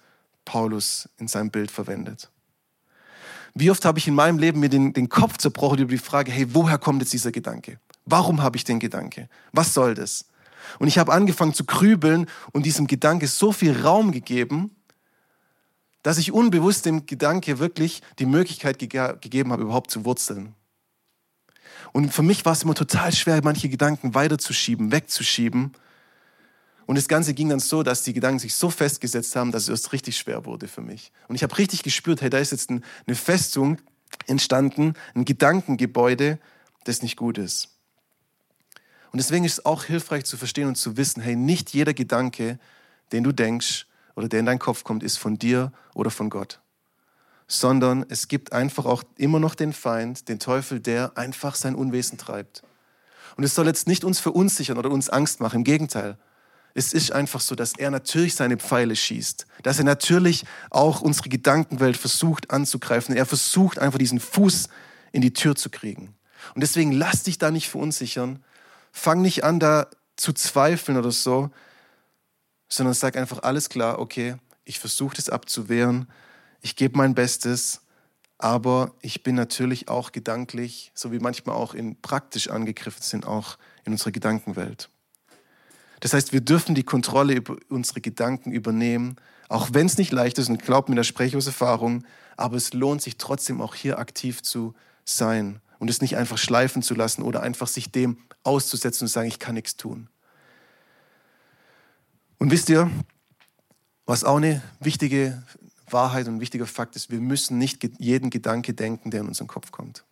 Paulus 0.44 1.08
in 1.18 1.28
seinem 1.28 1.52
Bild 1.52 1.70
verwendet. 1.70 2.32
Wie 3.58 3.70
oft 3.70 3.86
habe 3.86 3.98
ich 3.98 4.06
in 4.06 4.14
meinem 4.14 4.38
Leben 4.38 4.60
mir 4.60 4.68
den, 4.68 4.92
den 4.92 5.08
Kopf 5.08 5.38
zerbrochen 5.38 5.78
über 5.78 5.90
die 5.92 5.96
Frage, 5.96 6.30
hey, 6.30 6.46
woher 6.52 6.76
kommt 6.76 7.00
jetzt 7.00 7.14
dieser 7.14 7.32
Gedanke? 7.32 7.80
Warum 8.04 8.42
habe 8.42 8.58
ich 8.58 8.64
den 8.64 8.78
Gedanke? 8.78 9.30
Was 9.52 9.72
soll 9.72 9.94
das? 9.94 10.26
Und 10.78 10.88
ich 10.88 10.98
habe 10.98 11.10
angefangen 11.10 11.54
zu 11.54 11.64
grübeln 11.64 12.26
und 12.52 12.66
diesem 12.66 12.86
Gedanke 12.86 13.26
so 13.26 13.52
viel 13.52 13.80
Raum 13.80 14.12
gegeben, 14.12 14.76
dass 16.02 16.18
ich 16.18 16.32
unbewusst 16.32 16.84
dem 16.84 17.06
Gedanke 17.06 17.58
wirklich 17.58 18.02
die 18.18 18.26
Möglichkeit 18.26 18.78
ge 18.78 18.88
gegeben 18.88 19.52
habe, 19.52 19.62
überhaupt 19.62 19.90
zu 19.90 20.04
wurzeln. 20.04 20.54
Und 21.92 22.12
für 22.12 22.22
mich 22.22 22.44
war 22.44 22.52
es 22.52 22.62
immer 22.62 22.74
total 22.74 23.10
schwer, 23.14 23.40
manche 23.42 23.70
Gedanken 23.70 24.14
weiterzuschieben, 24.14 24.92
wegzuschieben 24.92 25.72
und 26.86 26.96
das 26.96 27.08
Ganze 27.08 27.34
ging 27.34 27.48
dann 27.48 27.58
so, 27.58 27.82
dass 27.82 28.02
die 28.02 28.12
Gedanken 28.12 28.38
sich 28.38 28.54
so 28.54 28.70
festgesetzt 28.70 29.34
haben, 29.34 29.50
dass 29.50 29.64
es 29.64 29.68
erst 29.68 29.92
richtig 29.92 30.16
schwer 30.16 30.44
wurde 30.44 30.68
für 30.68 30.80
mich. 30.80 31.10
Und 31.28 31.34
ich 31.34 31.42
habe 31.42 31.58
richtig 31.58 31.82
gespürt, 31.82 32.22
hey, 32.22 32.30
da 32.30 32.38
ist 32.38 32.52
jetzt 32.52 32.70
eine 32.70 33.16
Festung 33.16 33.78
entstanden, 34.26 34.94
ein 35.14 35.24
Gedankengebäude, 35.24 36.38
das 36.84 37.02
nicht 37.02 37.16
gut 37.16 37.38
ist. 37.38 37.70
Und 39.10 39.18
deswegen 39.18 39.44
ist 39.44 39.54
es 39.54 39.66
auch 39.66 39.84
hilfreich 39.84 40.24
zu 40.24 40.36
verstehen 40.36 40.68
und 40.68 40.76
zu 40.76 40.96
wissen, 40.96 41.20
hey, 41.22 41.34
nicht 41.34 41.70
jeder 41.70 41.92
Gedanke, 41.92 42.58
den 43.12 43.24
du 43.24 43.32
denkst 43.32 43.86
oder 44.14 44.28
der 44.28 44.40
in 44.40 44.46
deinen 44.46 44.58
Kopf 44.58 44.84
kommt, 44.84 45.02
ist 45.02 45.16
von 45.16 45.38
dir 45.38 45.72
oder 45.94 46.10
von 46.10 46.30
Gott. 46.30 46.60
Sondern 47.48 48.06
es 48.08 48.28
gibt 48.28 48.52
einfach 48.52 48.84
auch 48.84 49.02
immer 49.16 49.40
noch 49.40 49.54
den 49.54 49.72
Feind, 49.72 50.28
den 50.28 50.38
Teufel, 50.38 50.80
der 50.80 51.16
einfach 51.16 51.56
sein 51.56 51.74
Unwesen 51.74 52.18
treibt. 52.18 52.62
Und 53.36 53.44
es 53.44 53.54
soll 53.54 53.66
jetzt 53.66 53.88
nicht 53.88 54.04
uns 54.04 54.20
verunsichern 54.20 54.78
oder 54.78 54.90
uns 54.90 55.08
Angst 55.08 55.40
machen, 55.40 55.56
im 55.56 55.64
Gegenteil. 55.64 56.18
Es 56.76 56.92
ist 56.92 57.10
einfach 57.10 57.40
so, 57.40 57.54
dass 57.54 57.72
er 57.72 57.90
natürlich 57.90 58.34
seine 58.34 58.58
Pfeile 58.58 58.96
schießt, 58.96 59.46
dass 59.62 59.78
er 59.78 59.84
natürlich 59.84 60.44
auch 60.68 61.00
unsere 61.00 61.30
Gedankenwelt 61.30 61.96
versucht 61.96 62.50
anzugreifen. 62.50 63.16
Er 63.16 63.24
versucht 63.24 63.78
einfach 63.78 63.98
diesen 63.98 64.20
Fuß 64.20 64.68
in 65.10 65.22
die 65.22 65.32
Tür 65.32 65.56
zu 65.56 65.70
kriegen. 65.70 66.14
Und 66.54 66.60
deswegen 66.60 66.92
lass 66.92 67.22
dich 67.22 67.38
da 67.38 67.50
nicht 67.50 67.70
verunsichern. 67.70 68.44
fang 68.92 69.22
nicht 69.22 69.42
an, 69.42 69.58
da 69.58 69.88
zu 70.16 70.34
zweifeln 70.34 70.98
oder 70.98 71.12
so, 71.12 71.50
sondern 72.68 72.92
sag 72.92 73.16
einfach 73.16 73.42
alles 73.42 73.70
klar, 73.70 73.98
okay, 73.98 74.36
ich 74.66 74.78
versuche 74.78 75.16
das 75.16 75.30
abzuwehren, 75.30 76.10
ich 76.60 76.76
gebe 76.76 76.98
mein 76.98 77.14
Bestes, 77.14 77.80
aber 78.36 78.92
ich 79.00 79.22
bin 79.22 79.34
natürlich 79.34 79.88
auch 79.88 80.12
gedanklich, 80.12 80.92
so 80.94 81.10
wie 81.10 81.20
manchmal 81.20 81.56
auch 81.56 81.72
in 81.72 81.98
praktisch 82.02 82.50
angegriffen 82.50 83.02
sind, 83.02 83.26
auch 83.26 83.56
in 83.86 83.92
unserer 83.92 84.12
Gedankenwelt. 84.12 84.90
Das 86.00 86.12
heißt, 86.12 86.32
wir 86.32 86.40
dürfen 86.40 86.74
die 86.74 86.82
Kontrolle 86.82 87.34
über 87.34 87.56
unsere 87.68 88.00
Gedanken 88.00 88.52
übernehmen, 88.52 89.16
auch 89.48 89.70
wenn 89.72 89.86
es 89.86 89.98
nicht 89.98 90.12
leicht 90.12 90.38
ist 90.38 90.48
und 90.48 90.62
glaubt 90.62 90.88
mir, 90.88 90.96
da 90.96 91.04
spreche 91.04 91.36
aus 91.36 91.46
Erfahrung, 91.46 92.04
aber 92.36 92.56
es 92.56 92.72
lohnt 92.72 93.02
sich 93.02 93.16
trotzdem 93.16 93.60
auch 93.60 93.74
hier 93.74 93.98
aktiv 93.98 94.42
zu 94.42 94.74
sein 95.04 95.60
und 95.78 95.88
es 95.88 96.00
nicht 96.00 96.16
einfach 96.16 96.38
schleifen 96.38 96.82
zu 96.82 96.94
lassen 96.94 97.22
oder 97.22 97.42
einfach 97.42 97.68
sich 97.68 97.90
dem 97.92 98.18
auszusetzen 98.42 99.04
und 99.04 99.08
sagen, 99.08 99.28
ich 99.28 99.38
kann 99.38 99.54
nichts 99.54 99.76
tun. 99.76 100.08
Und 102.38 102.50
wisst 102.50 102.68
ihr, 102.68 102.90
was 104.04 104.24
auch 104.24 104.36
eine 104.36 104.62
wichtige 104.80 105.42
Wahrheit 105.88 106.28
und 106.28 106.36
ein 106.36 106.40
wichtiger 106.40 106.66
Fakt 106.66 106.96
ist, 106.96 107.10
wir 107.10 107.20
müssen 107.20 107.58
nicht 107.58 107.82
jeden 107.98 108.30
Gedanke 108.30 108.74
denken, 108.74 109.10
der 109.10 109.20
in 109.20 109.28
unseren 109.28 109.46
Kopf 109.46 109.70
kommt. 109.70 110.04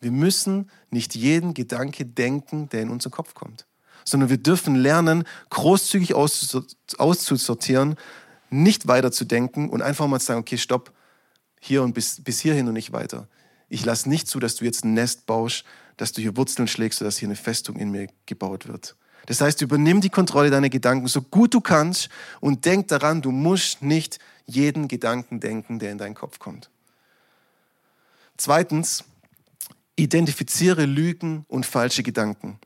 Wir 0.00 0.10
müssen 0.10 0.70
nicht 0.90 1.14
jeden 1.14 1.54
Gedanke 1.54 2.06
denken, 2.06 2.68
der 2.68 2.82
in 2.82 2.90
unseren 2.90 3.12
Kopf 3.12 3.34
kommt, 3.34 3.66
sondern 4.10 4.30
wir 4.30 4.38
dürfen 4.38 4.74
lernen, 4.74 5.24
großzügig 5.50 6.14
auszusortieren, 6.14 7.96
nicht 8.50 8.88
weiterzudenken 8.88 9.68
und 9.68 9.82
einfach 9.82 10.06
mal 10.06 10.20
zu 10.20 10.26
sagen, 10.26 10.40
okay, 10.40 10.58
stopp, 10.58 10.92
hier 11.60 11.82
und 11.82 11.92
bis, 11.92 12.22
bis 12.22 12.40
hierhin 12.40 12.68
und 12.68 12.74
nicht 12.74 12.92
weiter. 12.92 13.28
Ich 13.68 13.84
lasse 13.84 14.08
nicht 14.08 14.28
zu, 14.28 14.38
dass 14.40 14.56
du 14.56 14.64
jetzt 14.64 14.84
ein 14.84 14.94
Nest 14.94 15.26
baust, 15.26 15.64
dass 15.96 16.12
du 16.12 16.22
hier 16.22 16.36
Wurzeln 16.36 16.68
schlägst, 16.68 17.00
sodass 17.00 17.18
hier 17.18 17.28
eine 17.28 17.36
Festung 17.36 17.76
in 17.76 17.90
mir 17.90 18.08
gebaut 18.26 18.68
wird. 18.68 18.96
Das 19.26 19.40
heißt, 19.40 19.60
übernimm 19.60 20.00
die 20.00 20.08
Kontrolle 20.08 20.48
deiner 20.48 20.70
Gedanken 20.70 21.06
so 21.06 21.20
gut 21.20 21.52
du 21.52 21.60
kannst 21.60 22.08
und 22.40 22.64
denk 22.64 22.88
daran, 22.88 23.20
du 23.20 23.30
musst 23.30 23.82
nicht 23.82 24.18
jeden 24.46 24.88
Gedanken 24.88 25.40
denken, 25.40 25.78
der 25.78 25.92
in 25.92 25.98
deinen 25.98 26.14
Kopf 26.14 26.38
kommt. 26.38 26.70
Zweitens, 28.38 29.04
identifiziere 29.96 30.86
Lügen 30.86 31.44
und 31.48 31.66
falsche 31.66 32.02
Gedanken. 32.02 32.58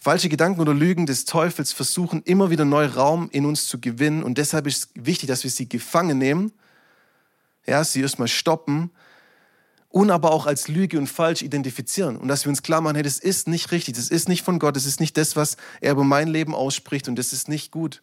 Falsche 0.00 0.28
Gedanken 0.28 0.60
oder 0.60 0.72
Lügen 0.72 1.06
des 1.06 1.24
Teufels 1.24 1.72
versuchen 1.72 2.22
immer 2.22 2.50
wieder 2.50 2.64
neu 2.64 2.86
Raum 2.86 3.28
in 3.32 3.44
uns 3.44 3.66
zu 3.66 3.80
gewinnen 3.80 4.22
und 4.22 4.38
deshalb 4.38 4.68
ist 4.68 4.76
es 4.76 4.88
wichtig, 4.94 5.28
dass 5.28 5.42
wir 5.42 5.50
sie 5.50 5.68
gefangen 5.68 6.18
nehmen, 6.18 6.52
ja, 7.66 7.82
sie 7.82 8.00
erstmal 8.00 8.28
stoppen 8.28 8.90
und 9.88 10.12
aber 10.12 10.30
auch 10.30 10.46
als 10.46 10.68
Lüge 10.68 10.98
und 10.98 11.08
falsch 11.08 11.42
identifizieren 11.42 12.16
und 12.16 12.28
dass 12.28 12.44
wir 12.44 12.50
uns 12.50 12.62
klar 12.62 12.80
machen, 12.80 12.94
hey, 12.94 13.02
das 13.02 13.18
ist 13.18 13.48
nicht 13.48 13.72
richtig, 13.72 13.96
das 13.96 14.08
ist 14.08 14.28
nicht 14.28 14.44
von 14.44 14.60
Gott, 14.60 14.76
das 14.76 14.86
ist 14.86 15.00
nicht 15.00 15.16
das, 15.16 15.34
was 15.34 15.56
er 15.80 15.92
über 15.92 16.04
mein 16.04 16.28
Leben 16.28 16.54
ausspricht 16.54 17.08
und 17.08 17.16
das 17.16 17.32
ist 17.32 17.48
nicht 17.48 17.72
gut. 17.72 18.00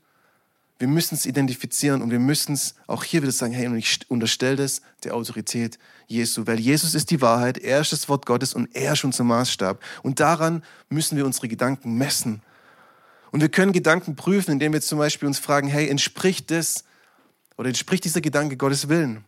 Wir 0.77 0.87
müssen 0.89 1.15
es 1.15 1.25
identifizieren 1.25 2.01
und 2.01 2.11
wir 2.11 2.19
müssen 2.19 2.53
es 2.53 2.75
auch 2.85 3.03
hier 3.03 3.21
wieder 3.21 3.31
sagen, 3.31 3.53
hey, 3.53 3.67
und 3.67 3.77
ich 3.77 3.99
unterstelle 4.09 4.57
das 4.57 4.81
der 5.03 5.15
Autorität 5.15 5.79
Jesu, 6.07 6.45
weil 6.45 6.59
Jesus 6.59 6.95
ist 6.95 7.11
die 7.11 7.21
Wahrheit, 7.21 7.57
er 7.57 7.79
ist 7.79 7.93
das 7.93 8.09
Wort 8.09 8.25
Gottes 8.25 8.53
und 8.53 8.75
er 8.75 8.93
ist 8.93 9.05
unser 9.05 9.23
Maßstab. 9.23 9.81
Und 10.03 10.19
daran 10.19 10.63
müssen 10.89 11.15
wir 11.17 11.25
unsere 11.25 11.47
Gedanken 11.47 11.95
messen. 11.97 12.41
Und 13.31 13.41
wir 13.41 13.49
können 13.49 13.71
Gedanken 13.71 14.15
prüfen, 14.15 14.51
indem 14.51 14.73
wir 14.73 14.81
zum 14.81 14.97
Beispiel 14.97 15.27
uns 15.27 15.39
fragen, 15.39 15.67
hey, 15.67 15.87
entspricht 15.87 16.51
das 16.51 16.83
oder 17.57 17.69
entspricht 17.69 18.03
dieser 18.03 18.21
Gedanke 18.21 18.57
Gottes 18.57 18.89
Willen? 18.89 19.23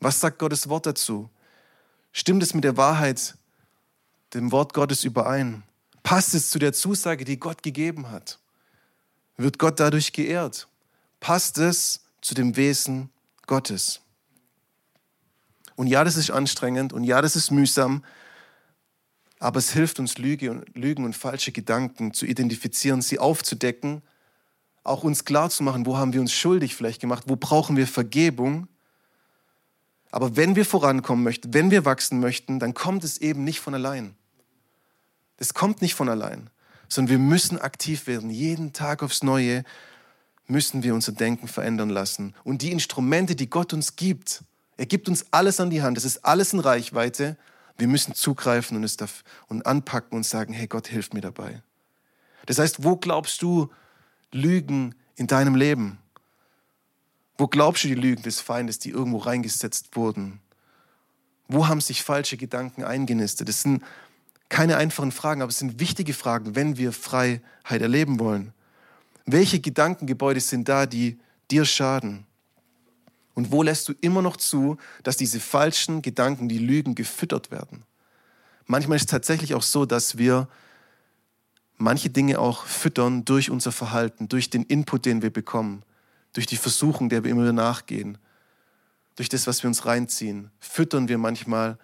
Was 0.00 0.20
sagt 0.20 0.38
Gottes 0.38 0.68
Wort 0.68 0.84
dazu? 0.84 1.30
Stimmt 2.12 2.42
es 2.42 2.52
mit 2.52 2.64
der 2.64 2.76
Wahrheit, 2.76 3.36
dem 4.34 4.52
Wort 4.52 4.74
Gottes 4.74 5.04
überein? 5.04 5.62
Passt 6.02 6.34
es 6.34 6.50
zu 6.50 6.58
der 6.58 6.74
Zusage, 6.74 7.24
die 7.24 7.38
Gott 7.40 7.62
gegeben 7.62 8.10
hat? 8.10 8.38
Wird 9.36 9.58
Gott 9.58 9.80
dadurch 9.80 10.12
geehrt? 10.12 10.68
Passt 11.24 11.56
es 11.56 12.00
zu 12.20 12.34
dem 12.34 12.56
Wesen 12.56 13.08
Gottes? 13.46 14.02
Und 15.74 15.86
ja, 15.86 16.04
das 16.04 16.16
ist 16.16 16.30
anstrengend 16.30 16.92
und 16.92 17.04
ja, 17.04 17.22
das 17.22 17.34
ist 17.34 17.50
mühsam, 17.50 18.04
aber 19.38 19.58
es 19.58 19.72
hilft 19.72 19.98
uns, 19.98 20.18
Lüge 20.18 20.50
und, 20.50 20.76
Lügen 20.76 21.06
und 21.06 21.16
falsche 21.16 21.50
Gedanken 21.50 22.12
zu 22.12 22.26
identifizieren, 22.26 23.00
sie 23.00 23.18
aufzudecken, 23.18 24.02
auch 24.82 25.02
uns 25.02 25.24
klarzumachen, 25.24 25.86
wo 25.86 25.96
haben 25.96 26.12
wir 26.12 26.20
uns 26.20 26.32
schuldig 26.32 26.76
vielleicht 26.76 27.00
gemacht, 27.00 27.24
wo 27.26 27.36
brauchen 27.36 27.78
wir 27.78 27.86
Vergebung 27.86 28.68
aber 30.14 30.36
wenn 30.36 30.54
wir 30.54 30.64
vorankommen 30.64 31.24
möchten, 31.24 31.52
wenn 31.54 31.72
wir 31.72 31.84
wachsen 31.84 32.20
möchten, 32.20 32.60
dann 32.60 32.72
kommt 32.72 33.02
es 33.02 33.18
eben 33.18 33.42
nicht 33.42 33.58
von 33.58 33.74
allein. 33.74 34.14
Es 35.38 35.54
kommt 35.54 35.82
nicht 35.82 35.96
von 35.96 36.08
allein, 36.08 36.50
sondern 36.86 37.10
wir 37.10 37.18
müssen 37.18 37.58
aktiv 37.58 38.06
werden. 38.06 38.30
Jeden 38.30 38.72
Tag 38.72 39.02
aufs 39.02 39.24
Neue 39.24 39.64
müssen 40.46 40.82
wir 40.82 40.94
unser 40.94 41.12
Denken 41.12 41.48
verändern 41.48 41.90
lassen. 41.90 42.34
Und 42.44 42.62
die 42.62 42.72
Instrumente, 42.72 43.34
die 43.34 43.48
Gott 43.48 43.72
uns 43.72 43.96
gibt, 43.96 44.42
er 44.76 44.86
gibt 44.86 45.08
uns 45.08 45.26
alles 45.30 45.60
an 45.60 45.70
die 45.70 45.82
Hand. 45.82 45.96
Es 45.96 46.04
ist 46.04 46.24
alles 46.24 46.52
in 46.52 46.60
Reichweite. 46.60 47.36
Wir 47.78 47.88
müssen 47.88 48.14
zugreifen 48.14 48.76
und 48.76 48.84
es 48.84 48.96
darf, 48.96 49.24
und 49.48 49.66
anpacken 49.66 50.16
und 50.16 50.24
sagen, 50.24 50.52
hey, 50.52 50.66
Gott 50.66 50.88
hilft 50.88 51.14
mir 51.14 51.20
dabei. 51.20 51.62
Das 52.46 52.58
heißt, 52.58 52.84
wo 52.84 52.96
glaubst 52.96 53.40
du 53.42 53.70
Lügen 54.32 54.94
in 55.16 55.26
deinem 55.26 55.54
Leben? 55.54 55.98
Wo 57.38 57.48
glaubst 57.48 57.84
du 57.84 57.88
die 57.88 57.94
Lügen 57.94 58.22
des 58.22 58.40
Feindes, 58.40 58.78
die 58.78 58.90
irgendwo 58.90 59.18
reingesetzt 59.18 59.96
wurden? 59.96 60.40
Wo 61.48 61.66
haben 61.68 61.80
sich 61.80 62.02
falsche 62.02 62.36
Gedanken 62.36 62.84
eingenistet? 62.84 63.48
Das 63.48 63.62
sind 63.62 63.82
keine 64.48 64.76
einfachen 64.76 65.12
Fragen, 65.12 65.42
aber 65.42 65.50
es 65.50 65.58
sind 65.58 65.80
wichtige 65.80 66.14
Fragen, 66.14 66.54
wenn 66.54 66.76
wir 66.76 66.92
Freiheit 66.92 67.40
erleben 67.80 68.20
wollen. 68.20 68.52
Welche 69.26 69.60
Gedankengebäude 69.60 70.40
sind 70.40 70.68
da, 70.68 70.86
die 70.86 71.18
dir 71.50 71.64
schaden? 71.64 72.26
Und 73.34 73.50
wo 73.50 73.62
lässt 73.62 73.88
du 73.88 73.94
immer 74.00 74.22
noch 74.22 74.36
zu, 74.36 74.76
dass 75.02 75.16
diese 75.16 75.40
falschen 75.40 76.02
Gedanken, 76.02 76.48
die 76.48 76.58
Lügen 76.58 76.94
gefüttert 76.94 77.50
werden? 77.50 77.82
Manchmal 78.66 78.96
ist 78.96 79.02
es 79.02 79.10
tatsächlich 79.10 79.54
auch 79.54 79.62
so, 79.62 79.86
dass 79.86 80.18
wir 80.18 80.48
manche 81.76 82.10
Dinge 82.10 82.38
auch 82.38 82.66
füttern 82.66 83.24
durch 83.24 83.50
unser 83.50 83.72
Verhalten, 83.72 84.28
durch 84.28 84.50
den 84.50 84.62
Input, 84.62 85.04
den 85.04 85.22
wir 85.22 85.30
bekommen 85.30 85.84
durch 86.34 86.46
die 86.46 86.56
Versuchung, 86.56 87.08
der 87.08 87.24
wir 87.24 87.30
immer 87.30 87.42
wieder 87.42 87.52
nachgehen, 87.54 88.18
durch 89.16 89.30
das, 89.30 89.46
was 89.46 89.62
wir 89.62 89.68
uns 89.68 89.86
reinziehen, 89.86 90.50
füttern 90.58 91.08
wir 91.08 91.16
manchmal 91.16 91.78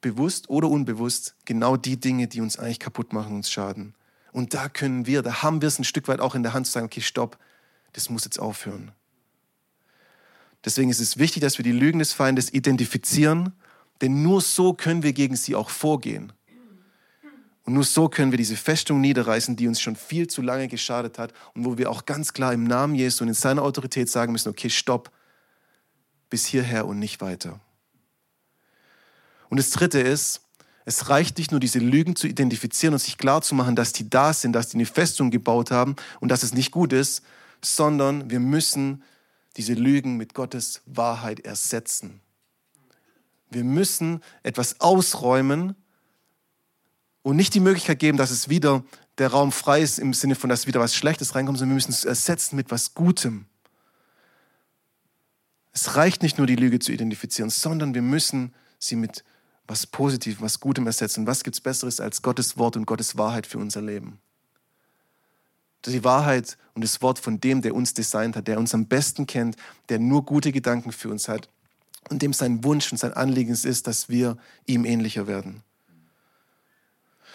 bewusst 0.00 0.48
oder 0.48 0.68
unbewusst 0.68 1.36
genau 1.44 1.76
die 1.76 2.00
Dinge, 2.00 2.26
die 2.26 2.40
uns 2.40 2.58
eigentlich 2.58 2.80
kaputt 2.80 3.12
machen, 3.12 3.36
uns 3.36 3.50
schaden. 3.50 3.94
Und 4.32 4.54
da 4.54 4.68
können 4.68 5.06
wir, 5.06 5.22
da 5.22 5.42
haben 5.42 5.60
wir 5.60 5.68
es 5.68 5.78
ein 5.78 5.84
Stück 5.84 6.08
weit 6.08 6.20
auch 6.20 6.34
in 6.34 6.42
der 6.42 6.52
Hand 6.52 6.66
zu 6.66 6.72
sagen, 6.72 6.86
okay, 6.86 7.00
stopp, 7.00 7.38
das 7.92 8.10
muss 8.10 8.24
jetzt 8.24 8.38
aufhören. 8.38 8.92
Deswegen 10.64 10.90
ist 10.90 11.00
es 11.00 11.16
wichtig, 11.16 11.42
dass 11.42 11.58
wir 11.58 11.62
die 11.62 11.72
Lügen 11.72 11.98
des 11.98 12.12
Feindes 12.12 12.52
identifizieren, 12.52 13.52
denn 14.00 14.22
nur 14.22 14.40
so 14.40 14.72
können 14.72 15.02
wir 15.02 15.12
gegen 15.12 15.36
sie 15.36 15.54
auch 15.54 15.70
vorgehen. 15.70 16.32
Und 17.64 17.74
nur 17.74 17.84
so 17.84 18.08
können 18.08 18.32
wir 18.32 18.38
diese 18.38 18.56
Festung 18.56 19.00
niederreißen, 19.00 19.56
die 19.56 19.68
uns 19.68 19.80
schon 19.80 19.96
viel 19.96 20.26
zu 20.26 20.42
lange 20.42 20.68
geschadet 20.68 21.18
hat 21.18 21.32
und 21.54 21.64
wo 21.64 21.78
wir 21.78 21.90
auch 21.90 22.06
ganz 22.06 22.32
klar 22.32 22.52
im 22.52 22.64
Namen 22.64 22.94
Jesu 22.94 23.24
und 23.24 23.28
in 23.28 23.34
seiner 23.34 23.62
Autorität 23.62 24.08
sagen 24.08 24.32
müssen, 24.32 24.48
okay, 24.48 24.70
stopp, 24.70 25.10
bis 26.30 26.46
hierher 26.46 26.86
und 26.86 26.98
nicht 26.98 27.20
weiter. 27.20 27.60
Und 29.50 29.58
das 29.58 29.70
Dritte 29.70 30.00
ist, 30.00 30.42
es 30.84 31.08
reicht 31.08 31.38
nicht 31.38 31.50
nur, 31.50 31.60
diese 31.60 31.78
Lügen 31.78 32.16
zu 32.16 32.26
identifizieren 32.26 32.94
und 32.94 33.00
sich 33.00 33.18
klar 33.18 33.42
zu 33.42 33.54
machen, 33.54 33.76
dass 33.76 33.92
die 33.92 34.08
da 34.08 34.32
sind, 34.32 34.52
dass 34.52 34.68
die 34.68 34.76
eine 34.76 34.86
Festung 34.86 35.30
gebaut 35.30 35.70
haben 35.70 35.96
und 36.20 36.30
dass 36.30 36.42
es 36.42 36.54
nicht 36.54 36.70
gut 36.70 36.92
ist, 36.92 37.22
sondern 37.62 38.30
wir 38.30 38.40
müssen 38.40 39.02
diese 39.56 39.74
Lügen 39.74 40.16
mit 40.16 40.34
Gottes 40.34 40.80
Wahrheit 40.86 41.40
ersetzen. 41.40 42.20
Wir 43.50 43.64
müssen 43.64 44.22
etwas 44.42 44.80
ausräumen, 44.80 45.74
und 47.22 47.36
nicht 47.36 47.54
die 47.54 47.60
Möglichkeit 47.60 47.98
geben, 47.98 48.18
dass 48.18 48.30
es 48.30 48.48
wieder 48.48 48.84
der 49.18 49.28
Raum 49.28 49.52
frei 49.52 49.82
ist 49.82 49.98
im 49.98 50.14
Sinne 50.14 50.34
von, 50.34 50.48
dass 50.48 50.66
wieder 50.66 50.80
was 50.80 50.94
Schlechtes 50.94 51.34
reinkommt, 51.34 51.58
sondern 51.58 51.72
wir 51.72 51.76
müssen 51.76 51.90
es 51.90 52.04
ersetzen 52.04 52.56
mit 52.56 52.70
was 52.70 52.94
Gutem. 52.94 53.46
Es 55.72 55.96
reicht 55.96 56.22
nicht 56.22 56.38
nur, 56.38 56.46
die 56.46 56.56
Lüge 56.56 56.78
zu 56.78 56.92
identifizieren, 56.92 57.50
sondern 57.50 57.94
wir 57.94 58.02
müssen 58.02 58.54
sie 58.78 58.96
mit 58.96 59.24
was 59.70 59.86
Positivem, 59.86 60.40
was 60.40 60.58
Gutem 60.58 60.84
ersetzen. 60.88 61.28
Was 61.28 61.44
gibt 61.44 61.54
es 61.54 61.60
Besseres 61.60 62.00
als 62.00 62.22
Gottes 62.22 62.58
Wort 62.58 62.76
und 62.76 62.86
Gottes 62.86 63.16
Wahrheit 63.16 63.46
für 63.46 63.58
unser 63.58 63.80
Leben? 63.80 64.18
Die 65.86 66.02
Wahrheit 66.02 66.58
und 66.74 66.82
das 66.82 67.00
Wort 67.02 67.20
von 67.20 67.40
dem, 67.40 67.62
der 67.62 67.76
uns 67.76 67.94
designt 67.94 68.34
hat, 68.34 68.48
der 68.48 68.58
uns 68.58 68.74
am 68.74 68.86
besten 68.86 69.28
kennt, 69.28 69.54
der 69.88 70.00
nur 70.00 70.26
gute 70.26 70.50
Gedanken 70.50 70.90
für 70.90 71.08
uns 71.08 71.28
hat 71.28 71.48
und 72.08 72.20
dem 72.20 72.32
sein 72.32 72.64
Wunsch 72.64 72.90
und 72.90 72.98
sein 72.98 73.12
Anliegen 73.12 73.52
ist, 73.52 73.86
dass 73.86 74.08
wir 74.08 74.36
ihm 74.66 74.84
ähnlicher 74.84 75.28
werden. 75.28 75.62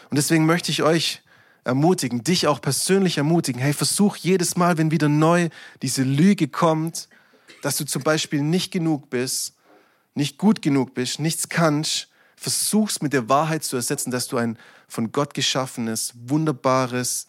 Und 0.10 0.18
deswegen 0.18 0.46
möchte 0.46 0.72
ich 0.72 0.84
euch 0.84 1.24
ermutigen, 1.64 2.22
dich 2.22 2.48
auch 2.48 2.60
persönlich 2.60 3.18
ermutigen. 3.18 3.62
Hey, 3.62 3.72
versuch 3.72 4.18
jedes 4.18 4.58
Mal, 4.58 4.78
wenn 4.78 4.92
wieder 4.92 5.08
neu 5.08 5.48
diese 5.82 6.04
Lüge 6.04 6.50
kommt, 6.50 7.08
dass 7.62 7.78
du 7.78 7.86
zum 7.86 8.04
Beispiel 8.04 8.42
nicht 8.42 8.74
genug 8.74 9.10
bist, 9.10 9.54
nicht 10.16 10.38
gut 10.38 10.62
genug 10.62 10.94
bist, 10.94 11.22
nichts 11.22 11.48
kannst, 11.48 12.10
versuchst 12.46 13.02
mit 13.02 13.12
der 13.12 13.28
Wahrheit 13.28 13.64
zu 13.64 13.76
ersetzen, 13.76 14.12
dass 14.12 14.28
du 14.28 14.38
ein 14.38 14.60
von 14.88 15.12
Gott 15.12 15.34
geschaffenes, 15.34 16.14
wunderbares 16.14 17.26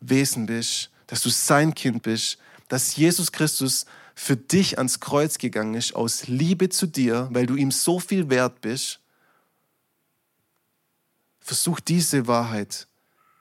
Wesen 0.00 0.46
bist, 0.46 0.90
dass 1.06 1.22
du 1.22 1.28
sein 1.28 1.74
Kind 1.74 2.02
bist, 2.02 2.38
dass 2.66 2.96
Jesus 2.96 3.30
Christus 3.30 3.86
für 4.16 4.36
dich 4.36 4.78
ans 4.78 4.98
Kreuz 4.98 5.38
gegangen 5.38 5.74
ist, 5.74 5.94
aus 5.94 6.26
Liebe 6.26 6.70
zu 6.70 6.88
dir, 6.88 7.28
weil 7.30 7.46
du 7.46 7.54
ihm 7.54 7.70
so 7.70 8.00
viel 8.00 8.30
wert 8.30 8.60
bist, 8.60 8.98
versuch 11.38 11.78
diese 11.78 12.26
Wahrheit 12.26 12.88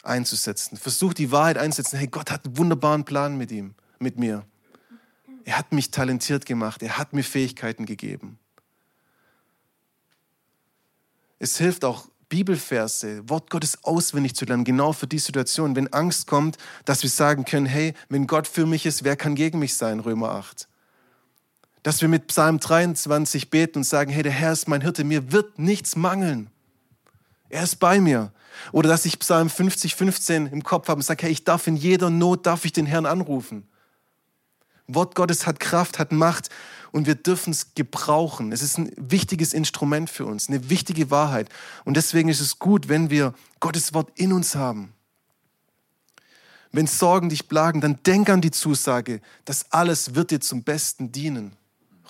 einzusetzen. 0.04 0.78
Versuch 0.78 1.16
die 1.16 1.32
Wahrheit 1.32 1.58
einzusetzen. 1.58 1.98
Hey, 1.98 2.08
Gott 2.08 2.30
hat 2.30 2.46
einen 2.46 2.60
wunderbaren 2.60 3.06
Plan 3.06 3.40
mit 3.40 3.52
ihm, 3.52 3.74
mit 3.98 4.20
mir. 4.20 4.46
Er 5.46 5.58
hat 5.58 5.72
mich 5.72 5.90
talentiert 5.90 6.46
gemacht. 6.46 6.84
Er 6.84 7.00
hat 7.00 7.14
mir 7.14 7.24
Fähigkeiten 7.24 7.88
gegeben. 7.88 8.38
Es 11.40 11.58
hilft 11.58 11.86
auch, 11.86 12.08
Bibelverse, 12.30 13.28
Wort 13.30 13.50
Gottes 13.50 13.84
auswendig 13.84 14.36
zu 14.36 14.46
lernen, 14.46 14.66
genau 14.66 14.92
für 14.92 15.08
die 15.08 15.20
Situation. 15.20 15.76
Wenn 15.76 15.92
Angst 15.94 16.28
kommt, 16.28 16.58
dass 16.84 17.04
wir 17.04 17.10
sagen 17.10 17.46
können, 17.46 17.66
hey, 17.66 17.94
wenn 18.10 18.28
Gott 18.28 18.48
für 18.48 18.66
mich 18.66 18.86
ist, 18.86 19.04
wer 19.04 19.16
kann 19.16 19.36
gegen 19.36 19.60
mich 19.60 19.76
sein? 19.76 20.00
Römer 20.02 20.32
8. 20.32 20.68
Dass 21.84 22.02
wir 22.02 22.10
mit 22.10 22.28
Psalm 22.28 22.60
23 22.60 23.50
beten 23.50 23.80
und 23.80 23.84
sagen, 23.86 24.12
hey, 24.12 24.24
der 24.24 24.34
Herr 24.34 24.52
ist 24.52 24.68
mein 24.68 24.82
Hirte, 24.82 25.06
mir 25.06 25.32
wird 25.32 25.58
nichts 25.58 25.96
mangeln. 25.96 26.50
Er 27.50 27.64
ist 27.64 27.78
bei 27.78 28.02
mir. 28.02 28.34
Oder 28.74 28.90
dass 28.90 29.06
ich 29.06 29.20
Psalm 29.20 29.50
50, 29.50 29.96
15 29.96 30.48
im 30.48 30.64
Kopf 30.64 30.90
habe 30.90 31.00
und 31.00 31.04
sage, 31.04 31.24
hey, 31.24 31.32
ich 31.32 31.46
darf 31.46 31.68
in 31.68 31.78
jeder 31.78 32.10
Not, 32.10 32.46
darf 32.46 32.66
ich 32.66 32.74
den 32.74 32.88
Herrn 32.88 33.06
anrufen. 33.06 33.68
Wort 34.88 35.16
Gottes 35.16 35.46
hat 35.46 35.60
Kraft, 35.60 36.00
hat 36.00 36.12
Macht 36.12 36.50
und 36.92 37.08
wir 37.08 37.16
dürfen 37.16 37.52
es 37.52 37.74
gebrauchen. 37.76 38.52
Es 38.52 38.62
ist 38.62 38.78
ein 38.78 38.92
wichtiges 38.98 39.54
Instrument 39.54 40.10
für 40.10 40.26
uns, 40.26 40.50
eine 40.50 40.70
wichtige 40.70 41.12
Wahrheit. 41.12 41.50
Und 41.86 41.98
deswegen 41.98 42.30
ist 42.30 42.40
es 42.40 42.60
gut, 42.60 42.90
wenn 42.90 43.10
wir 43.10 43.34
Gottes 43.60 43.94
Wort 43.94 44.12
in 44.16 44.34
uns 44.34 44.56
haben. 44.56 44.94
Wenn 46.72 46.88
Sorgen 46.88 47.30
dich 47.30 47.48
plagen, 47.48 47.82
dann 47.82 48.00
denk 48.06 48.30
an 48.30 48.42
die 48.42 48.52
Zusage, 48.52 49.22
dass 49.46 49.72
alles 49.72 50.16
wird 50.16 50.32
dir 50.32 50.42
zum 50.42 50.64
Besten 50.64 51.12
dienen. 51.12 51.54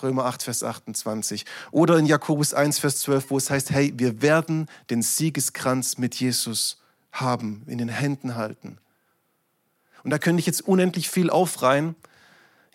Römer 0.02 0.26
8, 0.26 0.42
Vers 0.42 0.62
28. 0.62 1.44
Oder 1.70 1.98
in 1.98 2.06
Jakobus 2.06 2.54
1, 2.54 2.78
Vers 2.78 3.00
12, 3.00 3.30
wo 3.30 3.38
es 3.38 3.50
heißt, 3.50 3.70
hey, 3.70 3.92
wir 3.96 4.22
werden 4.22 4.68
den 4.90 5.02
Siegeskranz 5.02 5.98
mit 5.98 6.14
Jesus 6.14 6.80
haben, 7.12 7.62
in 7.66 7.78
den 7.78 7.88
Händen 7.88 8.36
halten. 8.36 8.78
Und 10.04 10.10
da 10.10 10.18
könnte 10.18 10.40
ich 10.40 10.46
jetzt 10.46 10.66
unendlich 10.66 11.08
viel 11.08 11.30
aufreihen. 11.30 11.94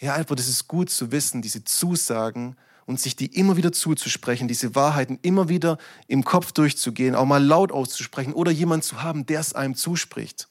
Ja, 0.03 0.15
einfach, 0.15 0.35
das 0.35 0.47
ist 0.47 0.67
gut 0.67 0.89
zu 0.89 1.11
wissen, 1.11 1.41
diese 1.41 1.63
Zusagen 1.63 2.57
und 2.85 2.99
sich 2.99 3.15
die 3.15 3.27
immer 3.27 3.55
wieder 3.55 3.71
zuzusprechen, 3.71 4.47
diese 4.47 4.75
Wahrheiten 4.75 5.17
immer 5.21 5.47
wieder 5.47 5.77
im 6.07 6.25
Kopf 6.25 6.51
durchzugehen, 6.51 7.15
auch 7.15 7.25
mal 7.25 7.43
laut 7.43 7.71
auszusprechen 7.71 8.33
oder 8.33 8.51
jemand 8.51 8.83
zu 8.83 9.01
haben, 9.01 9.25
der 9.25 9.39
es 9.39 9.53
einem 9.53 9.75
zuspricht. 9.75 10.49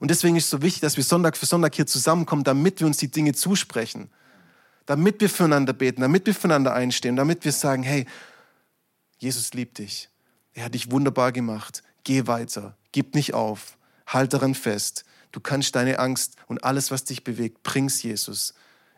Und 0.00 0.10
deswegen 0.10 0.36
ist 0.36 0.44
es 0.44 0.50
so 0.50 0.62
wichtig, 0.62 0.80
dass 0.80 0.96
wir 0.96 1.04
Sonntag 1.04 1.36
für 1.36 1.46
Sonntag 1.46 1.74
hier 1.74 1.86
zusammenkommen, 1.86 2.44
damit 2.44 2.80
wir 2.80 2.86
uns 2.86 2.96
die 2.96 3.10
Dinge 3.10 3.34
zusprechen 3.34 4.10
damit 4.86 5.20
wir 5.20 5.28
füreinander 5.28 5.72
beten, 5.72 6.00
damit 6.00 6.26
wir 6.26 6.34
füreinander 6.34 6.72
einstehen, 6.72 7.16
damit 7.16 7.44
wir 7.44 7.52
sagen, 7.52 7.82
hey, 7.82 8.06
Jesus 9.18 9.52
liebt 9.52 9.78
dich. 9.78 10.08
Er 10.54 10.64
hat 10.64 10.74
dich 10.74 10.90
wunderbar 10.90 11.32
gemacht. 11.32 11.82
Geh 12.04 12.26
weiter. 12.26 12.76
Gib 12.92 13.14
nicht 13.14 13.34
auf. 13.34 13.76
Halt 14.06 14.32
daran 14.32 14.54
fest. 14.54 15.04
Du 15.32 15.40
kannst 15.40 15.74
deine 15.76 15.98
Angst 15.98 16.36
und 16.46 16.64
alles, 16.64 16.90
was 16.90 17.04
dich 17.04 17.24
bewegt, 17.24 17.62
bring's 17.62 18.02
Jesus. 18.02 18.54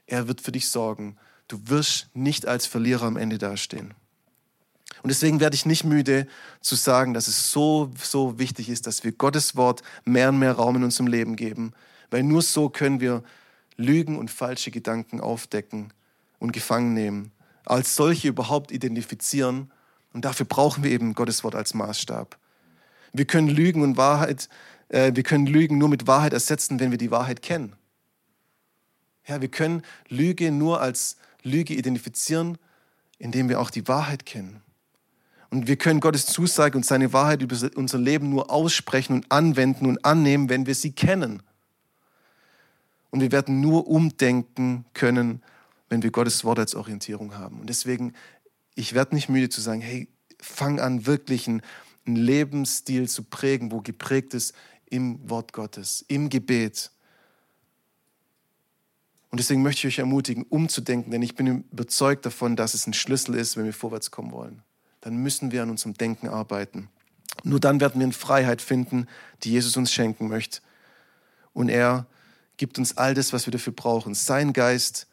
Er 0.07 0.29
wird 0.29 0.41
für 0.41 0.53
dich 0.53 0.69
sorgen. 0.69 1.17
Du 1.49 1.61
wirst 1.64 2.09
nicht 2.14 2.47
als 2.47 2.67
Verlierer 2.67 3.07
am 3.07 3.17
Ende 3.17 3.38
dastehen. 3.38 3.95
Und 5.03 5.11
deswegen 5.11 5.41
werde 5.41 5.55
ich 5.55 5.67
nicht 5.67 5.85
müde 5.85 6.27
zu 6.61 6.75
sagen, 6.75 7.14
dass 7.14 7.29
es 7.29 7.53
so, 7.53 7.91
so 8.03 8.38
wichtig 8.38 8.69
ist, 8.69 8.87
dass 8.87 9.05
wir 9.05 9.12
Gottes 9.12 9.55
Wort 9.57 9.83
mehr 10.05 10.31
und 10.31 10.38
mehr 10.38 10.53
Raum 10.53 10.77
in 10.77 10.85
unserem 10.85 11.07
Leben 11.07 11.37
geben. 11.37 11.73
Weil 12.11 12.23
nur 12.23 12.43
so 12.43 12.69
können 12.69 13.01
wir 13.01 13.23
Lügen 13.77 14.19
und 14.19 14.31
falsche 14.31 14.71
Gedanken 14.71 15.21
aufdecken 15.21 15.93
und 16.38 16.53
gefangen 16.53 16.95
nehmen, 16.95 17.33
als 17.64 17.95
solche 17.95 18.29
überhaupt 18.29 18.73
identifizieren. 18.73 19.71
Und 20.12 20.25
dafür 20.25 20.47
brauchen 20.47 20.83
wir 20.83 20.91
eben 20.91 21.14
Gottes 21.14 21.45
Wort 21.45 21.55
als 21.55 21.75
Maßstab. 21.75 22.37
Wir 23.12 23.25
können 23.25 23.49
Lügen 23.49 23.83
und 23.83 23.97
Wahrheit, 23.97 24.49
wir 24.88 25.22
können 25.22 25.46
Lügen 25.46 25.79
nur 25.79 25.88
mit 25.88 26.07
Wahrheit 26.07 26.33
ersetzen, 26.33 26.81
wenn 26.81 26.90
wir 26.90 26.98
die 26.98 27.11
Wahrheit 27.11 27.42
kennen. 27.42 27.77
Ja, 29.27 29.40
wir 29.40 29.48
können 29.48 29.83
Lüge 30.09 30.51
nur 30.51 30.81
als 30.81 31.18
Lüge 31.42 31.74
identifizieren, 31.74 32.57
indem 33.18 33.48
wir 33.48 33.61
auch 33.61 33.70
die 33.70 33.87
Wahrheit 33.87 34.24
kennen. 34.24 34.62
Und 35.51 35.66
wir 35.66 35.77
können 35.77 36.01
Gottes 36.01 36.27
Zusage 36.27 36.77
und 36.77 36.85
seine 36.85 37.12
Wahrheit 37.12 37.42
über 37.42 37.57
unser 37.74 37.98
Leben 37.98 38.31
nur 38.31 38.51
aussprechen 38.51 39.14
und 39.14 39.31
anwenden 39.33 39.87
und 39.87 40.05
annehmen, 40.05 40.48
wenn 40.48 40.66
wir 40.66 40.74
sie 40.74 40.92
kennen. 40.92 41.42
Und 43.11 43.20
wir 43.20 43.33
werden 43.33 43.61
nur 43.61 43.87
umdenken 43.87 44.85
können, 44.92 45.42
wenn 45.88 46.03
wir 46.03 46.11
Gottes 46.11 46.44
Wort 46.44 46.59
als 46.59 46.74
Orientierung 46.74 47.37
haben. 47.37 47.61
Und 47.61 47.70
deswegen, 47.70 48.12
ich 48.74 48.92
werde 48.92 49.14
nicht 49.14 49.31
müde 49.31 49.48
zu 49.48 49.62
sagen, 49.62 49.81
hey, 49.81 50.09
fang 50.38 50.81
an, 50.81 51.07
wirklich 51.07 51.48
einen, 51.48 51.62
einen 52.07 52.16
Lebensstil 52.16 53.09
zu 53.09 53.22
prägen, 53.22 53.72
wo 53.72 53.81
geprägt 53.81 54.35
ist 54.35 54.55
im 54.90 55.29
Wort 55.29 55.53
Gottes, 55.53 56.05
im 56.09 56.29
Gebet. 56.29 56.90
Und 59.31 59.38
deswegen 59.38 59.62
möchte 59.62 59.87
ich 59.87 59.94
euch 59.94 59.98
ermutigen, 59.98 60.44
umzudenken, 60.44 61.11
denn 61.11 61.22
ich 61.22 61.35
bin 61.35 61.64
überzeugt 61.70 62.24
davon, 62.24 62.57
dass 62.57 62.74
es 62.74 62.87
ein 62.87 62.94
Schlüssel 62.94 63.35
ist, 63.35 63.57
wenn 63.57 63.64
wir 63.64 63.74
vorwärts 63.74 64.11
kommen 64.11 64.33
wollen. 64.33 64.62
Dann 65.01 65.16
müssen 65.16 65.53
wir 65.53 65.62
an 65.62 65.70
unserem 65.70 65.94
Denken 65.94 66.29
arbeiten. 66.29 66.88
Nur 67.44 67.61
dann 67.61 67.81
werden 67.81 68.01
wir 68.01 68.05
eine 68.05 68.12
Freiheit 68.12 68.62
finden, 68.62 69.07
die 69.42 69.53
Jesus 69.53 69.77
uns 69.77 69.92
schenken 69.92 70.29
möchte. 70.29 70.61
Und 71.53 71.68
er 71.68 72.07
gibt 72.57 72.79
uns 72.79 72.96
all 72.96 73.14
das, 73.14 73.33
was 73.33 73.46
wir 73.46 73.53
dafür 73.53 73.72
brauchen. 73.72 74.14
Sein 74.14 74.53
Geist, 74.53 75.07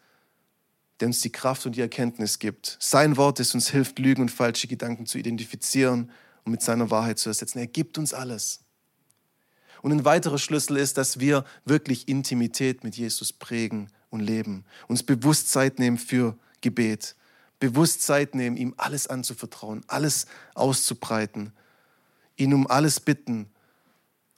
der 1.00 1.08
uns 1.08 1.22
die 1.22 1.32
Kraft 1.32 1.66
und 1.66 1.76
die 1.76 1.82
Erkenntnis 1.82 2.40
gibt. 2.40 2.78
Sein 2.80 3.18
Wort, 3.18 3.40
das 3.40 3.54
uns 3.54 3.70
hilft, 3.70 4.00
Lügen 4.00 4.22
und 4.22 4.32
falsche 4.32 4.68
Gedanken 4.68 5.06
zu 5.06 5.18
identifizieren 5.18 6.10
und 6.46 6.52
mit 6.52 6.62
seiner 6.62 6.90
Wahrheit 6.90 7.20
zu 7.20 7.30
ersetzen. 7.30 7.60
Er 7.60 7.68
gibt 7.68 7.98
uns 7.98 8.14
alles. 8.14 8.65
Und 9.86 9.92
ein 9.92 10.04
weiterer 10.04 10.40
Schlüssel 10.40 10.78
ist, 10.78 10.98
dass 10.98 11.20
wir 11.20 11.46
wirklich 11.64 12.08
Intimität 12.08 12.84
mit 12.84 12.98
Jesus 12.98 13.32
prägen 13.32 13.92
und 14.10 14.20
leben. 14.20 14.66
Uns 14.88 15.04
bewusst 15.04 15.52
Zeit 15.52 15.78
nehmen 15.78 16.00
für 16.00 16.36
Gebet. 16.62 17.16
Bewusst 17.60 18.02
Zeit 18.02 18.34
nehmen, 18.34 18.58
ihm 18.58 18.74
alles 18.78 19.06
anzuvertrauen, 19.06 19.84
alles 19.86 20.26
auszubreiten. 20.56 21.54
Ihn 22.36 22.56
um 22.56 22.66
alles 22.66 23.00
bitten 23.00 23.46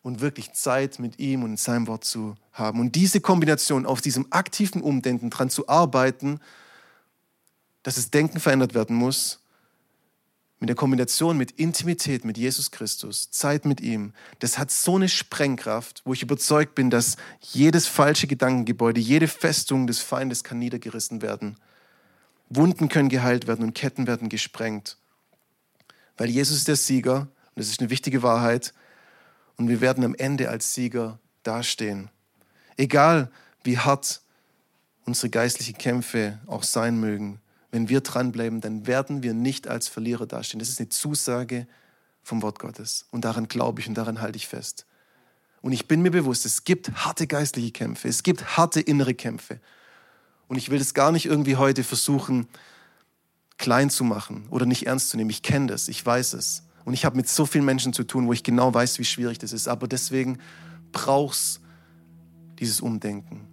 und 0.01 0.19
wirklich 0.19 0.51
Zeit 0.51 0.99
mit 0.99 1.17
ihm 1.17 1.43
und 1.43 1.57
seinem 1.57 1.87
Wort 1.87 2.03
zu 2.03 2.35
haben. 2.51 2.81
Und 2.81 2.95
diese 2.95 3.21
Kombination 3.21 3.85
auf 3.85 4.01
diesem 4.01 4.27
aktiven 4.31 4.81
Umdenken, 4.81 5.29
daran 5.29 5.49
zu 5.49 5.69
arbeiten, 5.69 6.41
dass 7.83 7.95
das 7.95 8.11
Denken 8.11 8.41
verändert 8.41 8.73
werden 8.73 8.97
muss, 8.97 9.39
mit 10.59 10.69
der 10.69 10.75
Kombination 10.75 11.37
mit 11.37 11.51
Intimität 11.51 12.25
mit 12.25 12.37
Jesus 12.37 12.71
Christus, 12.71 13.29
Zeit 13.29 13.65
mit 13.65 13.79
ihm, 13.79 14.13
das 14.39 14.57
hat 14.57 14.71
so 14.71 14.95
eine 14.95 15.07
Sprengkraft, 15.07 16.01
wo 16.05 16.13
ich 16.13 16.23
überzeugt 16.23 16.73
bin, 16.73 16.89
dass 16.89 17.17
jedes 17.41 17.85
falsche 17.85 18.27
Gedankengebäude, 18.27 18.99
jede 18.99 19.27
Festung 19.27 19.85
des 19.85 19.99
Feindes 19.99 20.43
kann 20.43 20.57
niedergerissen 20.57 21.21
werden. 21.21 21.57
Wunden 22.49 22.89
können 22.89 23.09
geheilt 23.09 23.47
werden 23.47 23.63
und 23.63 23.75
Ketten 23.75 24.07
werden 24.07 24.29
gesprengt. 24.29 24.97
Weil 26.17 26.29
Jesus 26.29 26.57
ist 26.57 26.67
der 26.67 26.75
Sieger, 26.75 27.21
und 27.21 27.29
das 27.55 27.67
ist 27.67 27.79
eine 27.79 27.89
wichtige 27.89 28.23
Wahrheit, 28.23 28.73
und 29.57 29.69
wir 29.69 29.81
werden 29.81 30.03
am 30.03 30.15
Ende 30.15 30.49
als 30.49 30.73
Sieger 30.73 31.19
dastehen. 31.43 32.09
Egal 32.77 33.31
wie 33.63 33.77
hart 33.77 34.21
unsere 35.05 35.29
geistlichen 35.29 35.77
Kämpfe 35.77 36.39
auch 36.47 36.63
sein 36.63 36.99
mögen, 36.99 37.39
wenn 37.71 37.89
wir 37.89 38.01
dranbleiben, 38.01 38.61
dann 38.61 38.87
werden 38.87 39.23
wir 39.23 39.33
nicht 39.33 39.67
als 39.67 39.87
Verlierer 39.87 40.25
dastehen. 40.25 40.59
Das 40.59 40.69
ist 40.69 40.79
eine 40.79 40.89
Zusage 40.89 41.67
vom 42.23 42.41
Wort 42.41 42.59
Gottes. 42.59 43.05
Und 43.11 43.25
daran 43.25 43.47
glaube 43.47 43.81
ich 43.81 43.87
und 43.87 43.95
daran 43.95 44.21
halte 44.21 44.37
ich 44.37 44.47
fest. 44.47 44.85
Und 45.61 45.73
ich 45.73 45.87
bin 45.87 46.01
mir 46.01 46.11
bewusst, 46.11 46.45
es 46.45 46.63
gibt 46.63 46.91
harte 46.91 47.27
geistliche 47.27 47.71
Kämpfe, 47.71 48.07
es 48.07 48.23
gibt 48.23 48.57
harte 48.57 48.79
innere 48.79 49.13
Kämpfe. 49.13 49.59
Und 50.47 50.57
ich 50.57 50.69
will 50.69 50.79
das 50.79 50.93
gar 50.93 51.11
nicht 51.11 51.25
irgendwie 51.25 51.55
heute 51.55 51.83
versuchen, 51.83 52.47
klein 53.57 53.89
zu 53.89 54.03
machen 54.03 54.47
oder 54.49 54.65
nicht 54.65 54.85
ernst 54.85 55.09
zu 55.09 55.17
nehmen. 55.17 55.29
Ich 55.29 55.41
kenne 55.41 55.67
das, 55.67 55.87
ich 55.87 56.05
weiß 56.05 56.33
es. 56.33 56.63
Und 56.85 56.93
ich 56.93 57.03
habe 57.03 57.17
mit 57.17 57.27
so 57.27 57.45
vielen 57.45 57.65
Menschen 57.65 57.91
zu 57.91 58.05
tun, 58.05 58.27
wo 58.27 58.33
ich 58.33 58.43
genau 58.43 58.73
weiß, 58.73 58.99
wie 58.99 59.03
schwierig 59.03 59.39
das 59.39 59.51
ist. 59.51 59.67
Aber 59.67 59.87
deswegen 59.87 60.37
brauchst 60.93 61.59
dieses 62.59 62.79
Umdenken. 62.79 63.47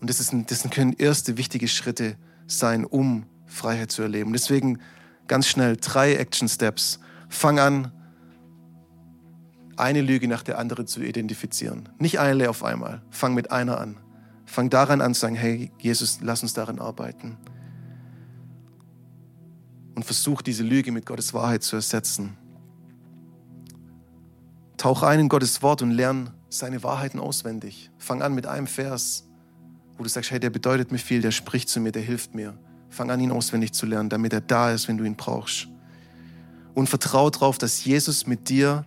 Und 0.00 0.08
das, 0.10 0.20
ist 0.20 0.32
das 0.46 0.68
können 0.70 0.92
erste 0.92 1.36
wichtige 1.36 1.66
Schritte 1.66 2.16
sein, 2.46 2.84
um 2.84 3.26
Freiheit 3.48 3.90
zu 3.90 4.02
erleben. 4.02 4.32
Deswegen 4.32 4.78
ganz 5.26 5.48
schnell 5.48 5.76
drei 5.76 6.14
Action 6.14 6.48
Steps. 6.48 7.00
Fang 7.28 7.58
an, 7.58 7.92
eine 9.76 10.00
Lüge 10.00 10.28
nach 10.28 10.42
der 10.42 10.58
anderen 10.58 10.86
zu 10.86 11.00
identifizieren. 11.02 11.88
Nicht 11.98 12.20
alle 12.20 12.48
auf 12.50 12.62
einmal. 12.62 13.02
Fang 13.10 13.34
mit 13.34 13.50
einer 13.50 13.80
an. 13.80 13.96
Fang 14.46 14.70
daran 14.70 15.00
an 15.00 15.14
zu 15.14 15.20
sagen, 15.20 15.34
hey 15.34 15.70
Jesus, 15.78 16.20
lass 16.22 16.42
uns 16.42 16.54
daran 16.54 16.78
arbeiten. 16.78 17.36
und 19.98 20.04
versuch 20.04 20.42
diese 20.42 20.62
Lüge 20.62 20.92
mit 20.92 21.06
Gottes 21.06 21.34
Wahrheit 21.34 21.64
zu 21.64 21.74
ersetzen. 21.74 22.36
Tauch 24.76 25.02
ein 25.02 25.18
in 25.18 25.28
Gottes 25.28 25.60
Wort 25.60 25.82
und 25.82 25.90
lern 25.90 26.32
seine 26.48 26.84
Wahrheiten 26.84 27.18
auswendig. 27.18 27.90
Fang 27.98 28.22
an 28.22 28.32
mit 28.32 28.46
einem 28.46 28.68
Vers, 28.68 29.28
wo 29.96 30.04
du 30.04 30.08
sagst, 30.08 30.30
hey, 30.30 30.38
der 30.38 30.50
bedeutet 30.50 30.92
mir 30.92 30.98
viel, 30.98 31.20
der 31.20 31.32
spricht 31.32 31.68
zu 31.68 31.80
mir, 31.80 31.90
der 31.90 32.02
hilft 32.02 32.32
mir. 32.32 32.56
Fang 32.90 33.10
an, 33.10 33.20
ihn 33.20 33.30
auswendig 33.30 33.72
zu 33.72 33.86
lernen, 33.86 34.08
damit 34.08 34.32
er 34.32 34.40
da 34.40 34.72
ist, 34.72 34.88
wenn 34.88 34.98
du 34.98 35.04
ihn 35.04 35.16
brauchst. 35.16 35.68
Und 36.74 36.88
vertraue 36.88 37.30
darauf, 37.30 37.58
dass 37.58 37.84
Jesus 37.84 38.26
mit 38.26 38.48
dir 38.48 38.84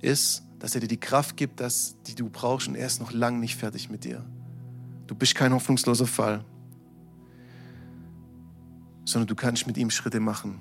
ist, 0.00 0.42
dass 0.58 0.74
er 0.74 0.80
dir 0.80 0.88
die 0.88 1.00
Kraft 1.00 1.36
gibt, 1.36 1.60
dass, 1.60 1.96
die 2.06 2.14
du 2.14 2.28
brauchst 2.30 2.68
und 2.68 2.76
er 2.76 2.86
ist 2.86 3.00
noch 3.00 3.12
lange 3.12 3.38
nicht 3.38 3.56
fertig 3.56 3.90
mit 3.90 4.04
dir. 4.04 4.24
Du 5.06 5.14
bist 5.14 5.34
kein 5.34 5.52
hoffnungsloser 5.52 6.06
Fall, 6.06 6.44
sondern 9.04 9.26
du 9.26 9.34
kannst 9.34 9.66
mit 9.66 9.76
ihm 9.76 9.90
Schritte 9.90 10.20
machen. 10.20 10.60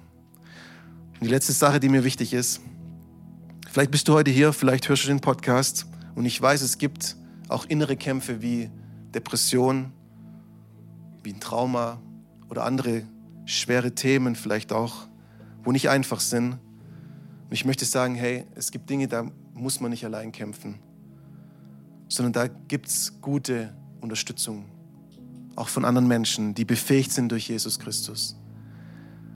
Und 1.14 1.22
die 1.22 1.28
letzte 1.28 1.54
Sache, 1.54 1.80
die 1.80 1.88
mir 1.88 2.04
wichtig 2.04 2.34
ist, 2.34 2.62
vielleicht 3.70 3.92
bist 3.92 4.08
du 4.08 4.14
heute 4.14 4.32
hier, 4.32 4.54
vielleicht 4.54 4.90
hörst 4.90 5.04
du 5.04 5.08
den 5.08 5.20
Podcast 5.20 5.86
und 6.16 6.26
ich 6.26 6.42
weiß, 6.42 6.62
es 6.62 6.78
gibt 6.78 7.16
auch 7.48 7.66
innere 7.66 7.96
Kämpfe 7.96 8.42
wie 8.42 8.72
Depression, 9.14 9.92
wie 11.24 11.34
ein 11.34 11.40
Trauma 11.40 12.02
oder 12.52 12.66
andere 12.66 13.04
schwere 13.46 13.96
Themen 13.96 14.36
vielleicht 14.36 14.74
auch, 14.74 15.08
wo 15.64 15.72
nicht 15.72 15.90
einfach 15.90 16.20
sind. 16.20 16.52
Und 16.52 17.52
ich 17.52 17.64
möchte 17.64 17.86
sagen, 17.86 18.14
hey, 18.14 18.46
es 18.56 18.72
gibt 18.72 18.90
Dinge, 18.90 19.08
da 19.08 19.26
muss 19.54 19.80
man 19.80 19.90
nicht 19.90 20.04
allein 20.04 20.34
kämpfen, 20.34 20.80
sondern 22.10 22.34
da 22.34 22.48
gibt 22.48 22.88
es 22.88 23.22
gute 23.22 23.74
Unterstützung, 24.02 24.66
auch 25.56 25.70
von 25.70 25.86
anderen 25.86 26.10
Menschen, 26.10 26.54
die 26.54 26.66
befähigt 26.66 27.14
sind 27.14 27.32
durch 27.32 27.48
Jesus 27.48 27.80
Christus. 27.80 28.36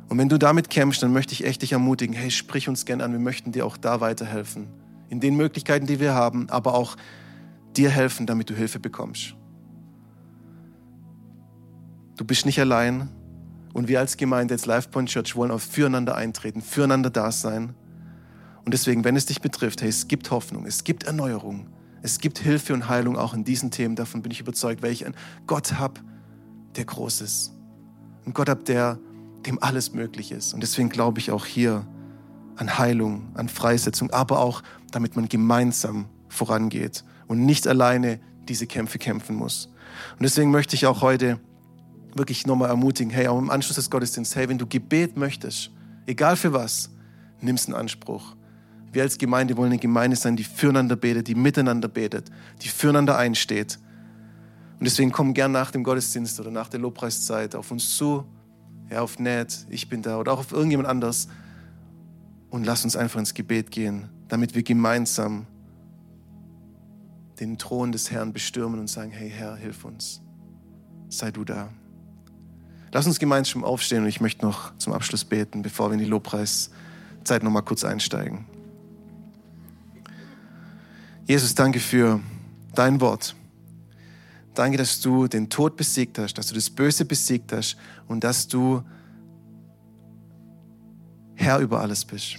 Und 0.09 0.17
wenn 0.17 0.29
du 0.29 0.37
damit 0.37 0.69
kämpfst, 0.69 1.01
dann 1.01 1.13
möchte 1.13 1.33
ich 1.33 1.45
echt 1.45 1.61
dich 1.61 1.71
ermutigen, 1.71 2.13
hey, 2.13 2.29
sprich 2.29 2.67
uns 2.67 2.85
gern 2.85 2.99
an, 2.99 3.13
wir 3.13 3.19
möchten 3.19 3.53
dir 3.53 3.65
auch 3.65 3.77
da 3.77 4.01
weiterhelfen. 4.01 4.67
In 5.07 5.21
den 5.21 5.37
Möglichkeiten, 5.37 5.85
die 5.87 6.01
wir 6.01 6.13
haben, 6.13 6.49
aber 6.49 6.73
auch 6.73 6.97
dir 7.77 7.89
helfen, 7.89 8.25
damit 8.25 8.49
du 8.49 8.55
Hilfe 8.55 8.79
bekommst. 8.79 9.35
Du 12.15 12.25
bist 12.25 12.45
nicht 12.45 12.59
allein. 12.59 13.09
Und 13.73 13.89
wir 13.89 13.99
als 13.99 14.15
Gemeinde, 14.15 14.53
als 14.53 14.65
Life 14.65 14.89
Point 14.89 15.09
Church, 15.09 15.35
wollen 15.35 15.51
auch 15.51 15.59
füreinander 15.59 16.15
eintreten, 16.15 16.61
füreinander 16.61 17.09
da 17.09 17.31
sein. 17.31 17.75
Und 18.63 18.73
deswegen, 18.73 19.03
wenn 19.03 19.17
es 19.17 19.25
dich 19.25 19.41
betrifft, 19.41 19.81
hey, 19.81 19.89
es 19.89 20.07
gibt 20.07 20.31
Hoffnung, 20.31 20.65
es 20.65 20.85
gibt 20.85 21.03
Erneuerung, 21.03 21.67
es 22.01 22.19
gibt 22.19 22.39
Hilfe 22.39 22.73
und 22.73 22.87
Heilung 22.87 23.17
auch 23.17 23.33
in 23.33 23.43
diesen 23.43 23.71
Themen. 23.71 23.95
Davon 23.95 24.21
bin 24.21 24.31
ich 24.31 24.39
überzeugt, 24.39 24.81
weil 24.81 24.91
ich 24.91 25.05
einen 25.05 25.15
Gott 25.45 25.73
habe, 25.73 25.99
der 26.77 26.85
groß 26.85 27.19
ist. 27.21 27.51
Einen 28.23 28.33
Gott 28.33 28.47
habe, 28.47 28.63
der, 28.63 28.97
dem 29.45 29.61
alles 29.61 29.93
möglich 29.93 30.31
ist. 30.31 30.53
Und 30.53 30.63
deswegen 30.63 30.89
glaube 30.89 31.19
ich 31.19 31.31
auch 31.31 31.45
hier 31.45 31.85
an 32.55 32.77
Heilung, 32.77 33.31
an 33.33 33.49
Freisetzung, 33.49 34.11
aber 34.11 34.39
auch, 34.39 34.63
damit 34.91 35.17
man 35.17 35.27
gemeinsam 35.27 36.05
vorangeht 36.29 37.03
und 37.27 37.45
nicht 37.45 37.67
alleine 37.67 38.19
diese 38.47 38.67
Kämpfe 38.67 38.99
kämpfen 38.99 39.35
muss. 39.35 39.67
Und 40.13 40.23
deswegen 40.23 40.51
möchte 40.51 40.75
ich 40.75 40.85
auch 40.85 41.01
heute 41.01 41.39
wirklich 42.15 42.47
nochmal 42.47 42.69
ermutigen, 42.69 43.11
hey, 43.11 43.27
auch 43.27 43.37
im 43.37 43.49
Anschluss 43.49 43.75
des 43.75 43.89
Gottesdienstes, 43.89 44.35
hey, 44.35 44.49
wenn 44.49 44.57
du 44.57 44.65
Gebet 44.65 45.17
möchtest, 45.17 45.69
egal 46.05 46.35
für 46.35 46.53
was, 46.53 46.89
nimm 47.41 47.55
es 47.55 47.65
in 47.65 47.73
Anspruch. 47.73 48.35
Wir 48.91 49.03
als 49.03 49.17
Gemeinde 49.17 49.57
wollen 49.57 49.71
eine 49.71 49.79
Gemeinde 49.79 50.15
sein, 50.15 50.37
die 50.37 50.45
füreinander 50.45 50.95
betet, 50.95 51.27
die 51.27 51.35
miteinander 51.35 51.89
betet, 51.89 52.31
die 52.61 52.69
füreinander 52.69 53.17
einsteht. 53.17 53.77
Und 54.79 54.85
deswegen 54.85 55.11
komm 55.11 55.33
gern 55.33 55.51
nach 55.51 55.71
dem 55.71 55.83
Gottesdienst 55.83 56.39
oder 56.39 56.51
nach 56.51 56.69
der 56.69 56.79
Lobpreiszeit 56.79 57.55
auf 57.55 57.71
uns 57.71 57.97
zu, 57.97 58.25
ja, 58.89 59.01
auf 59.01 59.19
Ned, 59.19 59.65
ich 59.69 59.89
bin 59.89 60.01
da 60.01 60.17
oder 60.17 60.31
auch 60.31 60.39
auf 60.39 60.51
irgendjemand 60.51 60.87
anders 60.87 61.27
und 62.49 62.65
lass 62.65 62.85
uns 62.85 62.95
einfach 62.95 63.19
ins 63.19 63.33
Gebet 63.33 63.71
gehen, 63.71 64.09
damit 64.29 64.55
wir 64.55 64.63
gemeinsam 64.63 65.47
den 67.39 67.57
Thron 67.57 67.91
des 67.91 68.11
Herrn 68.11 68.31
bestürmen 68.31 68.79
und 68.79 68.87
sagen, 68.87 69.11
hey 69.11 69.29
Herr, 69.29 69.57
hilf 69.57 69.83
uns. 69.83 70.21
Sei 71.09 71.31
du 71.31 71.43
da. 71.43 71.69
Lass 72.95 73.07
uns 73.07 73.19
gemeinsam 73.19 73.65
aufstehen 73.65 74.03
und 74.03 74.07
ich 74.07 74.21
möchte 74.21 74.45
noch 74.45 74.71
zum 74.77 74.93
Abschluss 74.93 75.25
beten, 75.25 75.61
bevor 75.61 75.89
wir 75.89 75.95
in 75.95 75.99
die 75.99 76.05
Lobpreiszeit 76.05 77.43
noch 77.43 77.51
mal 77.51 77.61
kurz 77.61 77.83
einsteigen. 77.83 78.45
Jesus, 81.27 81.53
danke 81.55 81.81
für 81.81 82.21
dein 82.73 83.01
Wort. 83.01 83.35
Danke, 84.53 84.77
dass 84.77 85.01
du 85.01 85.27
den 85.27 85.49
Tod 85.49 85.75
besiegt 85.75 86.17
hast, 86.19 86.35
dass 86.35 86.47
du 86.47 86.55
das 86.55 86.69
Böse 86.69 87.03
besiegt 87.03 87.51
hast 87.51 87.75
und 88.07 88.23
dass 88.23 88.47
du 88.47 88.81
Herr 91.33 91.59
über 91.59 91.81
alles 91.81 92.05
bist. 92.05 92.37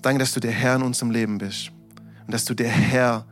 Danke, 0.00 0.20
dass 0.20 0.32
du 0.32 0.40
der 0.40 0.52
Herr 0.52 0.76
in 0.76 0.82
unserem 0.82 1.10
Leben 1.10 1.36
bist 1.36 1.72
und 2.24 2.32
dass 2.32 2.46
du 2.46 2.54
der 2.54 2.70
Herr 2.70 3.26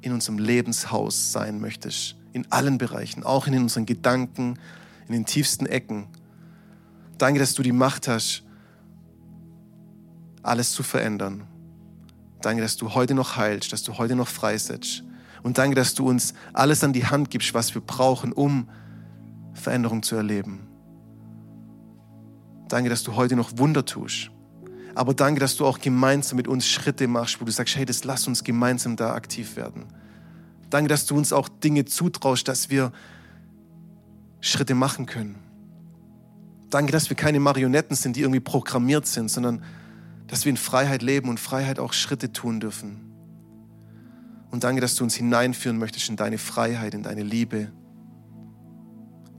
in 0.00 0.10
unserem 0.10 0.40
Lebenshaus 0.40 1.30
sein 1.30 1.60
möchtest. 1.60 2.16
In 2.32 2.50
allen 2.50 2.76
Bereichen, 2.76 3.22
auch 3.22 3.46
in 3.46 3.56
unseren 3.56 3.86
Gedanken, 3.86 4.58
in 5.08 5.12
den 5.12 5.26
tiefsten 5.26 5.66
Ecken. 5.66 6.08
Danke, 7.18 7.38
dass 7.38 7.54
du 7.54 7.62
die 7.62 7.72
Macht 7.72 8.08
hast, 8.08 8.42
alles 10.42 10.72
zu 10.72 10.82
verändern. 10.82 11.46
Danke, 12.42 12.62
dass 12.62 12.76
du 12.76 12.94
heute 12.94 13.14
noch 13.14 13.36
heilst, 13.36 13.72
dass 13.72 13.82
du 13.82 13.98
heute 13.98 14.14
noch 14.14 14.28
freisetzt. 14.28 15.02
Und 15.42 15.58
danke, 15.58 15.74
dass 15.74 15.94
du 15.94 16.08
uns 16.08 16.34
alles 16.52 16.84
an 16.84 16.92
die 16.92 17.06
Hand 17.06 17.30
gibst, 17.30 17.54
was 17.54 17.74
wir 17.74 17.80
brauchen, 17.80 18.32
um 18.32 18.68
Veränderung 19.54 20.02
zu 20.02 20.16
erleben. 20.16 20.66
Danke, 22.68 22.90
dass 22.90 23.02
du 23.02 23.14
heute 23.16 23.36
noch 23.36 23.58
Wunder 23.58 23.84
tust. 23.84 24.30
Aber 24.94 25.14
danke, 25.14 25.40
dass 25.40 25.56
du 25.56 25.66
auch 25.66 25.78
gemeinsam 25.78 26.36
mit 26.36 26.48
uns 26.48 26.66
Schritte 26.66 27.06
machst, 27.06 27.40
wo 27.40 27.44
du 27.44 27.52
sagst, 27.52 27.76
hey, 27.76 27.84
das 27.84 28.04
lass 28.04 28.26
uns 28.26 28.44
gemeinsam 28.44 28.96
da 28.96 29.14
aktiv 29.14 29.56
werden. 29.56 29.84
Danke, 30.70 30.88
dass 30.88 31.06
du 31.06 31.16
uns 31.16 31.32
auch 31.32 31.48
Dinge 31.48 31.84
zutraust, 31.84 32.48
dass 32.48 32.70
wir 32.70 32.92
Schritte 34.46 34.74
machen 34.74 35.06
können. 35.06 35.36
Danke, 36.70 36.92
dass 36.92 37.08
wir 37.10 37.16
keine 37.16 37.40
Marionetten 37.40 37.96
sind, 37.96 38.16
die 38.16 38.20
irgendwie 38.20 38.40
programmiert 38.40 39.06
sind, 39.06 39.30
sondern 39.30 39.62
dass 40.28 40.44
wir 40.44 40.50
in 40.50 40.56
Freiheit 40.56 41.02
leben 41.02 41.28
und 41.28 41.40
Freiheit 41.40 41.78
auch 41.78 41.92
Schritte 41.92 42.32
tun 42.32 42.60
dürfen. 42.60 43.12
Und 44.50 44.64
danke, 44.64 44.80
dass 44.80 44.94
du 44.94 45.04
uns 45.04 45.14
hineinführen 45.14 45.78
möchtest 45.78 46.08
in 46.08 46.16
deine 46.16 46.38
Freiheit, 46.38 46.94
in 46.94 47.02
deine 47.02 47.22
Liebe, 47.22 47.72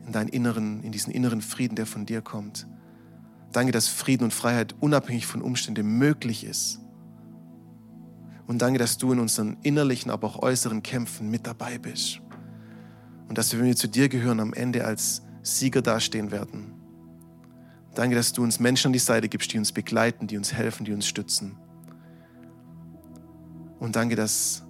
in 0.06 0.12
deinen 0.12 0.30
inneren, 0.30 0.84
in 0.84 0.92
diesen 0.92 1.12
inneren 1.12 1.42
Frieden, 1.42 1.76
der 1.76 1.86
von 1.86 2.06
dir 2.06 2.22
kommt. 2.22 2.68
Danke, 3.52 3.72
dass 3.72 3.88
Frieden 3.88 4.26
und 4.26 4.34
Freiheit 4.34 4.76
unabhängig 4.80 5.26
von 5.26 5.42
Umständen 5.42 5.98
möglich 5.98 6.44
ist. 6.44 6.80
Und 8.46 8.62
danke, 8.62 8.80
dass 8.80 8.98
du 8.98 9.12
in 9.12 9.20
unseren 9.20 9.58
innerlichen, 9.64 10.12
aber 10.12 10.28
auch 10.28 10.42
äußeren 10.42 10.84
Kämpfen 10.84 11.30
mit 11.30 11.48
dabei 11.48 11.78
bist. 11.78 12.22
Und 13.28 13.38
dass 13.38 13.52
wir, 13.52 13.60
wenn 13.60 13.68
wir 13.68 13.76
zu 13.76 13.88
dir 13.88 14.10
gehören, 14.10 14.40
am 14.40 14.54
Ende 14.54 14.86
als 14.86 15.22
Sieger 15.48 15.82
dastehen 15.82 16.32
werden. 16.32 16.74
Danke, 17.96 18.16
dass 18.16 18.34
du 18.34 18.44
uns 18.44 18.60
Menschen 18.60 18.88
an 18.88 18.94
die 18.94 19.00
Seite 19.00 19.28
gibst, 19.28 19.52
die 19.54 19.58
uns 19.58 19.72
begleiten, 19.72 20.28
die 20.28 20.38
uns 20.38 20.54
helfen, 20.54 20.86
die 20.86 20.94
uns 20.94 21.08
stützen. 21.08 21.58
Und 23.80 23.96
danke, 23.96 24.16
dass 24.16 24.64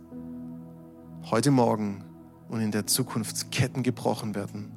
heute 1.30 1.52
Morgen 1.52 2.04
und 2.48 2.62
in 2.62 2.72
der 2.72 2.88
Zukunft 2.88 3.52
Ketten 3.52 3.84
gebrochen 3.84 4.36
werden, 4.36 4.72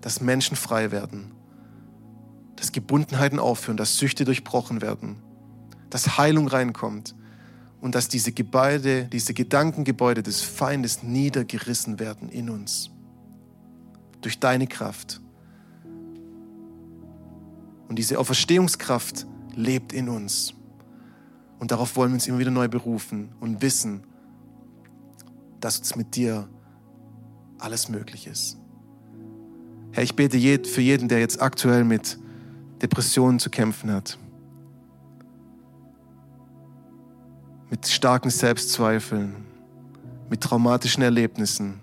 dass 0.00 0.20
Menschen 0.20 0.56
frei 0.56 0.90
werden, 0.90 1.32
dass 2.56 2.72
Gebundenheiten 2.72 3.38
aufhören, 3.38 3.76
dass 3.76 3.96
Süchte 3.96 4.24
durchbrochen 4.24 4.82
werden, 4.82 5.22
dass 5.90 6.18
Heilung 6.18 6.48
reinkommt 6.48 7.14
und 7.80 7.94
dass 7.94 8.08
diese 8.08 8.32
Gebäude, 8.32 9.04
diese 9.04 9.34
Gedankengebäude 9.34 10.22
des 10.22 10.40
Feindes 10.40 11.02
niedergerissen 11.02 12.00
werden 12.00 12.28
in 12.28 12.50
uns 12.50 12.93
durch 14.24 14.38
deine 14.38 14.66
Kraft. 14.66 15.20
Und 17.88 17.98
diese 17.98 18.18
Auferstehungskraft 18.18 19.26
lebt 19.54 19.92
in 19.92 20.08
uns. 20.08 20.54
Und 21.58 21.70
darauf 21.70 21.96
wollen 21.96 22.10
wir 22.10 22.14
uns 22.14 22.26
immer 22.26 22.38
wieder 22.38 22.50
neu 22.50 22.68
berufen 22.68 23.32
und 23.40 23.62
wissen, 23.62 24.02
dass 25.60 25.78
uns 25.78 25.94
mit 25.96 26.16
dir 26.16 26.48
alles 27.58 27.88
möglich 27.88 28.26
ist. 28.26 28.58
Herr, 29.92 30.02
ich 30.02 30.16
bete 30.16 30.68
für 30.68 30.80
jeden, 30.80 31.08
der 31.08 31.20
jetzt 31.20 31.40
aktuell 31.40 31.84
mit 31.84 32.18
Depressionen 32.82 33.38
zu 33.38 33.48
kämpfen 33.48 33.92
hat, 33.92 34.18
mit 37.70 37.86
starken 37.86 38.30
Selbstzweifeln, 38.30 39.46
mit 40.28 40.40
traumatischen 40.40 41.02
Erlebnissen, 41.02 41.80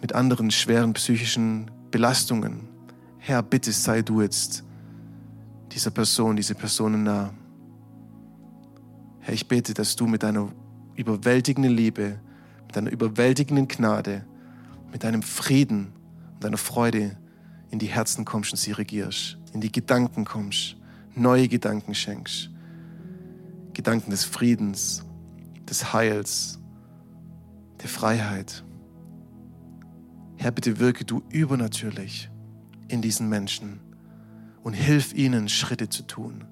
mit 0.00 0.14
anderen 0.14 0.50
schweren 0.50 0.92
psychischen 0.94 1.70
Belastungen. 1.90 2.68
Herr, 3.18 3.42
bitte 3.42 3.72
sei 3.72 4.02
du 4.02 4.22
jetzt 4.22 4.64
dieser 5.72 5.90
Person, 5.90 6.36
diese 6.36 6.54
Personen 6.54 7.02
nah. 7.02 7.32
Herr, 9.20 9.34
ich 9.34 9.46
bete, 9.46 9.74
dass 9.74 9.96
du 9.96 10.06
mit 10.06 10.22
deiner 10.22 10.50
überwältigenden 10.96 11.72
Liebe, 11.72 12.18
mit 12.66 12.76
deiner 12.76 12.90
überwältigenden 12.90 13.68
Gnade, 13.68 14.24
mit 14.90 15.04
deinem 15.04 15.22
Frieden 15.22 15.92
und 16.34 16.44
deiner 16.44 16.56
Freude 16.56 17.16
in 17.70 17.78
die 17.78 17.86
Herzen 17.86 18.24
kommst 18.24 18.52
und 18.52 18.58
sie 18.58 18.72
regierst, 18.72 19.38
in 19.52 19.60
die 19.60 19.70
Gedanken 19.70 20.24
kommst, 20.24 20.76
neue 21.14 21.48
Gedanken 21.48 21.94
schenkst. 21.94 22.50
Gedanken 23.72 24.10
des 24.10 24.24
Friedens, 24.24 25.04
des 25.68 25.92
Heils, 25.92 26.58
der 27.80 27.88
Freiheit. 27.88 28.64
Herr, 30.42 30.52
bitte 30.52 30.78
wirke 30.78 31.04
du 31.04 31.20
übernatürlich 31.28 32.30
in 32.88 33.02
diesen 33.02 33.28
Menschen 33.28 33.78
und 34.62 34.72
hilf 34.72 35.12
ihnen, 35.12 35.50
Schritte 35.50 35.90
zu 35.90 36.02
tun, 36.06 36.46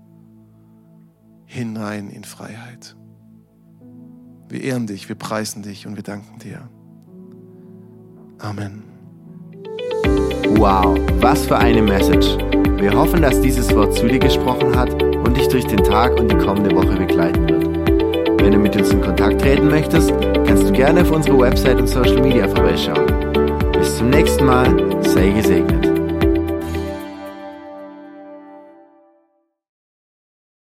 hinein 1.46 2.10
in 2.10 2.22
Freiheit. 2.22 2.96
Wir 4.50 4.62
ehren 4.62 4.86
dich, 4.86 5.08
wir 5.08 5.16
preisen 5.16 5.62
dich 5.62 5.86
und 5.86 5.96
wir 5.96 6.02
danken 6.02 6.38
dir. 6.38 6.68
Amen. 8.40 8.82
Wow, 10.58 10.98
was 11.22 11.46
für 11.46 11.56
eine 11.56 11.80
Message. 11.80 12.36
Wir 12.76 12.92
hoffen, 12.92 13.22
dass 13.22 13.40
dieses 13.40 13.74
Wort 13.74 13.94
zu 13.94 14.06
dir 14.06 14.18
gesprochen 14.18 14.76
hat 14.76 15.02
und 15.02 15.34
dich 15.34 15.48
durch 15.48 15.66
den 15.66 15.82
Tag 15.82 16.14
und 16.20 16.30
die 16.30 16.36
kommende 16.36 16.76
Woche 16.76 16.94
begleiten 16.94 17.48
wird. 17.48 18.42
Wenn 18.42 18.52
du 18.52 18.58
mit 18.58 18.76
uns 18.76 18.90
in 18.90 19.00
Kontakt 19.00 19.40
treten 19.40 19.68
möchtest, 19.68 20.10
kannst 20.46 20.68
du 20.68 20.72
gerne 20.72 21.00
auf 21.00 21.10
unsere 21.10 21.38
Website 21.38 21.80
und 21.80 21.86
Social 21.86 22.20
Media 22.20 22.46
vorbeischauen. 22.46 23.17
Bis 23.78 23.96
zum 23.96 24.10
nächsten 24.10 24.44
Mal, 24.44 24.66
sei 25.04 25.30
gesegnet. 25.30 25.97